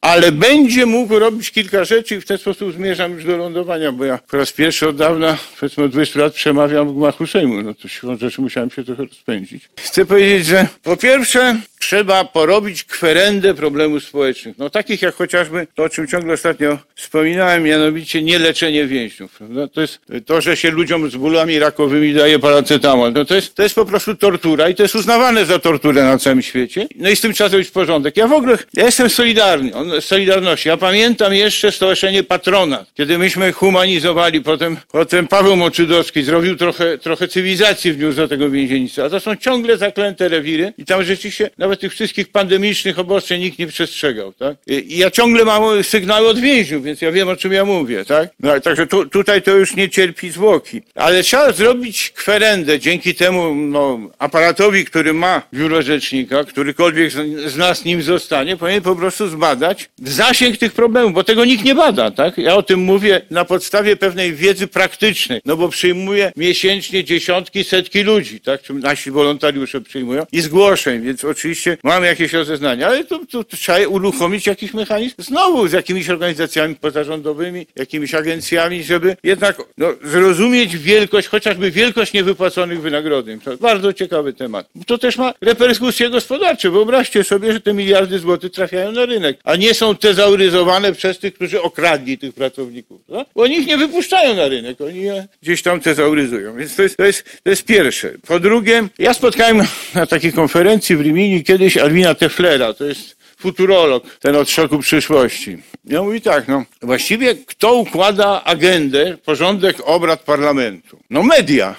ale 0.01 0.31
będzie 0.31 0.85
mógł 0.85 1.19
robić 1.19 1.51
kilka 1.51 1.83
rzeczy 1.83 2.15
i 2.15 2.21
w 2.21 2.25
ten 2.25 2.37
sposób 2.37 2.73
zmierzam 2.73 3.11
już 3.11 3.25
do 3.25 3.37
lądowania, 3.37 3.91
bo 3.91 4.05
ja 4.05 4.17
po 4.17 4.37
raz 4.37 4.51
pierwszy 4.51 4.87
od 4.87 4.95
dawna, 4.95 5.37
powiedzmy 5.59 5.83
od 5.83 5.91
20 5.91 6.19
lat 6.19 6.33
przemawiam 6.33 6.89
w 6.89 6.93
gmachu 6.93 7.27
Sejmu, 7.27 7.61
no 7.61 7.73
to 7.73 7.87
siłą 7.87 8.17
rzeczy 8.17 8.41
musiałem 8.41 8.69
się 8.69 8.83
trochę 8.83 9.03
rozpędzić. 9.03 9.69
Chcę 9.79 10.05
powiedzieć, 10.05 10.45
że 10.45 10.67
po 10.83 10.97
pierwsze 10.97 11.55
trzeba 11.79 12.25
porobić 12.25 12.83
kwerendę 12.83 13.53
problemów 13.53 14.03
społecznych, 14.03 14.57
no 14.57 14.69
takich 14.69 15.01
jak 15.01 15.15
chociażby 15.15 15.67
to, 15.75 15.83
o 15.83 15.89
czym 15.89 16.07
ciągle 16.07 16.33
ostatnio 16.33 16.79
wspominałem, 16.95 17.63
mianowicie 17.63 18.21
nieleczenie 18.21 18.87
więźniów. 18.87 19.37
Prawda? 19.37 19.67
To 19.67 19.81
jest 19.81 19.99
to, 20.25 20.41
że 20.41 20.57
się 20.57 20.71
ludziom 20.71 21.09
z 21.09 21.15
bólami 21.15 21.59
rakowymi 21.59 22.13
daje 22.13 22.39
paracetamol. 22.39 23.13
No 23.13 23.25
to, 23.25 23.35
jest, 23.35 23.55
to 23.55 23.63
jest 23.63 23.75
po 23.75 23.85
prostu 23.85 24.15
tortura 24.15 24.69
i 24.69 24.75
to 24.75 24.83
jest 24.83 24.95
uznawane 24.95 25.45
za 25.45 25.59
torturę 25.59 26.03
na 26.03 26.17
całym 26.17 26.41
świecie. 26.41 26.87
No 26.95 27.09
i 27.09 27.15
z 27.15 27.21
tym 27.21 27.33
trzeba 27.33 27.49
zrobić 27.49 27.71
porządek. 27.71 28.17
Ja 28.17 28.27
w 28.27 28.33
ogóle, 28.33 28.57
ja 28.73 28.85
jestem 28.85 29.09
solidarny. 29.09 29.75
On, 29.75 30.01
Solidarności. 30.01 30.69
Ja 30.69 30.77
pamiętam 30.77 31.33
jeszcze 31.33 31.71
Stowarzyszenie 31.71 32.23
Patrona, 32.23 32.85
kiedy 32.93 33.17
myśmy 33.17 33.51
humanizowali, 33.51 34.41
potem, 34.41 34.77
potem 34.91 35.27
Paweł 35.27 35.55
Moczydowski 35.55 36.23
zrobił 36.23 36.55
trochę, 36.55 36.97
trochę 36.97 37.27
cywilizacji 37.27 37.93
wniósł 37.93 38.17
do 38.17 38.27
tego 38.27 38.49
więziennictwa. 38.49 39.03
A 39.03 39.09
to 39.09 39.19
są 39.19 39.35
ciągle 39.35 39.77
zaklęte 39.77 40.27
rewiry 40.27 40.73
i 40.77 40.85
tam 40.85 41.03
rzeczywiście 41.03 41.49
nawet 41.67 41.79
tych 41.79 41.91
wszystkich 41.91 42.27
pandemicznych 42.27 42.99
obostrzeń 42.99 43.41
nikt 43.41 43.59
nie 43.59 43.67
przestrzegał. 43.67 44.33
Tak? 44.33 44.57
I 44.67 44.97
ja 44.97 45.11
ciągle 45.11 45.45
mam 45.45 45.83
sygnały 45.83 46.27
od 46.27 46.39
więźniów, 46.39 46.83
więc 46.83 47.01
ja 47.01 47.11
wiem 47.11 47.29
o 47.29 47.35
czym 47.35 47.53
ja 47.53 47.65
mówię. 47.65 48.05
Tak? 48.05 48.29
No, 48.39 48.59
także 48.59 48.87
tu, 48.87 49.05
tutaj 49.05 49.41
to 49.41 49.51
już 49.51 49.75
nie 49.75 49.89
cierpi 49.89 50.29
zwłoki. 50.29 50.81
Ale 50.95 51.23
trzeba 51.23 51.51
zrobić 51.51 52.11
kwerendę 52.15 52.79
dzięki 52.79 53.15
temu 53.15 53.55
no, 53.55 53.99
aparatowi, 54.19 54.85
który 54.85 55.13
ma 55.13 55.41
biuro 55.53 55.81
rzecznika, 55.81 56.43
którykolwiek 56.43 57.11
z 57.45 57.57
nas 57.57 57.85
nim 57.85 58.01
zostanie, 58.01 58.57
powinien 58.57 58.81
po 58.81 58.95
prostu 58.95 59.27
zbadać, 59.27 59.89
zasięg 60.03 60.57
tych 60.57 60.73
problemów, 60.73 61.13
bo 61.13 61.23
tego 61.23 61.45
nikt 61.45 61.63
nie 61.63 61.75
bada, 61.75 62.11
tak? 62.11 62.37
Ja 62.37 62.55
o 62.55 62.63
tym 62.63 62.79
mówię 62.79 63.21
na 63.31 63.45
podstawie 63.45 63.95
pewnej 63.95 64.33
wiedzy 64.33 64.67
praktycznej, 64.67 65.41
no 65.45 65.57
bo 65.57 65.69
przyjmuję 65.69 66.31
miesięcznie 66.35 67.03
dziesiątki, 67.03 67.63
setki 67.63 68.03
ludzi, 68.03 68.39
tak? 68.39 68.61
Nasi 68.69 69.11
wolontariusze 69.11 69.81
przyjmują 69.81 70.25
i 70.31 70.41
zgłoszeń, 70.41 71.01
więc 71.01 71.23
oczywiście 71.23 71.56
oczywiście 71.57 71.77
jakieś 72.03 72.33
rozeznania, 72.33 72.87
ale 72.87 73.03
to 73.03 73.43
trzeba 73.43 73.87
uruchomić 73.87 74.47
jakiś 74.47 74.73
mechanizm 74.73 75.15
znowu 75.17 75.67
z 75.67 75.71
jakimiś 75.71 76.09
organizacjami 76.09 76.75
pozarządowymi, 76.75 77.67
jakimiś 77.75 78.13
agencjami, 78.13 78.83
żeby 78.83 79.17
jednak 79.23 79.57
no, 79.77 79.93
zrozumieć 80.03 80.77
wielkość, 80.77 81.27
chociażby 81.27 81.71
wielkość 81.71 82.13
niewypłaconych 82.13 82.81
wynagrodzeń. 82.81 83.39
To 83.39 83.57
bardzo 83.57 83.93
ciekawy 83.93 84.33
temat. 84.33 84.69
To 84.87 84.97
też 84.97 85.17
ma 85.17 85.33
reperkusje 85.41 86.09
gospodarcze. 86.09 86.69
Wyobraźcie 86.69 87.23
sobie, 87.23 87.53
że 87.53 87.61
te 87.61 87.73
miliardy 87.73 88.19
złotych 88.19 88.51
trafiają 88.51 88.91
na 88.91 89.05
rynek, 89.05 89.39
a 89.43 89.55
nie 89.55 89.73
są 89.73 89.95
tezauryzowane 89.95 90.93
przez 90.93 91.19
tych, 91.19 91.33
którzy 91.33 91.61
okradli 91.61 92.17
tych 92.17 92.33
pracowników. 92.33 93.01
No? 93.09 93.25
Bo 93.35 93.43
oni 93.43 93.57
ich 93.57 93.67
nie 93.67 93.77
wypuszczają 93.77 94.35
na 94.35 94.47
rynek, 94.47 94.81
oni 94.81 95.01
je 95.01 95.27
gdzieś 95.41 95.61
tam 95.61 95.79
tezauryzują. 95.79 96.57
Więc 96.57 96.75
to 96.75 96.83
jest, 96.83 96.97
to 96.97 97.05
jest, 97.05 97.39
to 97.43 97.49
jest 97.49 97.65
pierwsze. 97.65 98.11
Po 98.27 98.39
drugie, 98.39 98.87
ja 98.99 99.13
spotkałem 99.13 99.61
na 99.95 100.05
takiej 100.05 100.33
konferencji 100.33 100.95
w 100.95 101.01
Rimini 101.01 101.43
kiedyś 101.47 101.77
Alwina 101.77 102.15
Teflera, 102.15 102.73
to 102.73 102.85
jest 102.85 103.17
futurolog, 103.39 104.03
ten 104.19 104.35
od 104.35 104.49
szoku 104.49 104.79
przyszłości. 104.79 105.57
Ja 105.85 106.03
mówi 106.03 106.21
tak, 106.21 106.47
no 106.47 106.65
właściwie 106.81 107.35
kto 107.35 107.73
układa 107.73 108.43
agendę, 108.43 109.17
porządek 109.25 109.77
obrad 109.85 110.23
parlamentu? 110.23 110.99
No 111.09 111.23
media. 111.23 111.75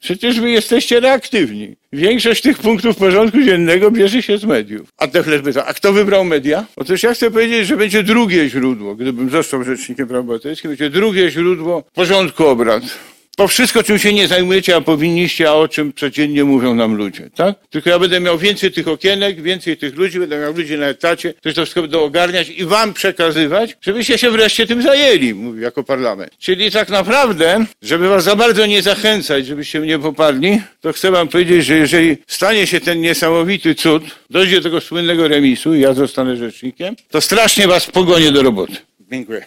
Przecież 0.00 0.40
wy 0.40 0.50
jesteście 0.50 1.00
reaktywni. 1.00 1.76
Większość 1.92 2.42
tych 2.42 2.58
punktów 2.58 2.96
porządku 2.96 3.42
dziennego 3.42 3.90
bierze 3.90 4.22
się 4.22 4.38
z 4.38 4.44
mediów. 4.44 4.88
A 4.96 5.06
Defler 5.06 5.42
pyta, 5.42 5.66
a 5.66 5.74
kto 5.74 5.92
wybrał 5.92 6.24
media? 6.24 6.66
Otóż 6.76 7.02
ja 7.02 7.14
chcę 7.14 7.30
powiedzieć, 7.30 7.66
że 7.66 7.76
będzie 7.76 8.02
drugie 8.02 8.48
źródło, 8.48 8.94
gdybym 8.94 9.30
został 9.30 9.64
rzecznikiem 9.64 10.08
praw 10.08 10.20
obywatelskich, 10.20 10.70
będzie 10.70 10.90
drugie 10.90 11.30
źródło 11.30 11.82
porządku 11.94 12.46
obrad. 12.46 12.82
To 13.40 13.48
wszystko, 13.48 13.82
czym 13.82 13.98
się 13.98 14.12
nie 14.12 14.28
zajmujecie, 14.28 14.76
a 14.76 14.80
powinniście, 14.80 15.48
a 15.48 15.52
o 15.52 15.68
czym 15.68 15.92
codziennie 15.92 16.44
mówią 16.44 16.74
nam 16.74 16.94
ludzie, 16.94 17.30
tak? 17.34 17.56
Tylko 17.70 17.90
ja 17.90 17.98
będę 17.98 18.20
miał 18.20 18.38
więcej 18.38 18.72
tych 18.72 18.88
okienek, 18.88 19.42
więcej 19.42 19.76
tych 19.76 19.96
ludzi, 19.96 20.18
będę 20.18 20.38
miał 20.38 20.52
ludzi 20.52 20.78
na 20.78 20.86
etacie, 20.86 21.34
którzy 21.34 21.54
to 21.54 21.62
wszystko 21.62 21.82
będą 21.82 22.00
ogarniać 22.00 22.48
i 22.48 22.64
wam 22.64 22.94
przekazywać, 22.94 23.76
żebyście 23.80 24.18
się 24.18 24.30
wreszcie 24.30 24.66
tym 24.66 24.82
zajęli, 24.82 25.34
mówię, 25.34 25.62
jako 25.62 25.84
parlament. 25.84 26.32
Czyli 26.38 26.70
tak 26.70 26.88
naprawdę, 26.88 27.64
żeby 27.82 28.08
was 28.08 28.24
za 28.24 28.36
bardzo 28.36 28.66
nie 28.66 28.82
zachęcać, 28.82 29.46
żebyście 29.46 29.80
mnie 29.80 29.98
poparli, 29.98 30.60
to 30.80 30.92
chcę 30.92 31.10
wam 31.10 31.28
powiedzieć, 31.28 31.64
że 31.64 31.76
jeżeli 31.76 32.16
stanie 32.26 32.66
się 32.66 32.80
ten 32.80 33.00
niesamowity 33.00 33.74
cud, 33.74 34.02
dojdzie 34.30 34.56
do 34.56 34.62
tego 34.62 34.80
słynnego 34.80 35.28
remisu 35.28 35.74
ja 35.74 35.94
zostanę 35.94 36.36
rzecznikiem, 36.36 36.96
to 37.10 37.20
strasznie 37.20 37.68
was 37.68 37.86
pogonię 37.86 38.32
do 38.32 38.42
roboty. 38.42 38.76
Dziękuję. 39.12 39.46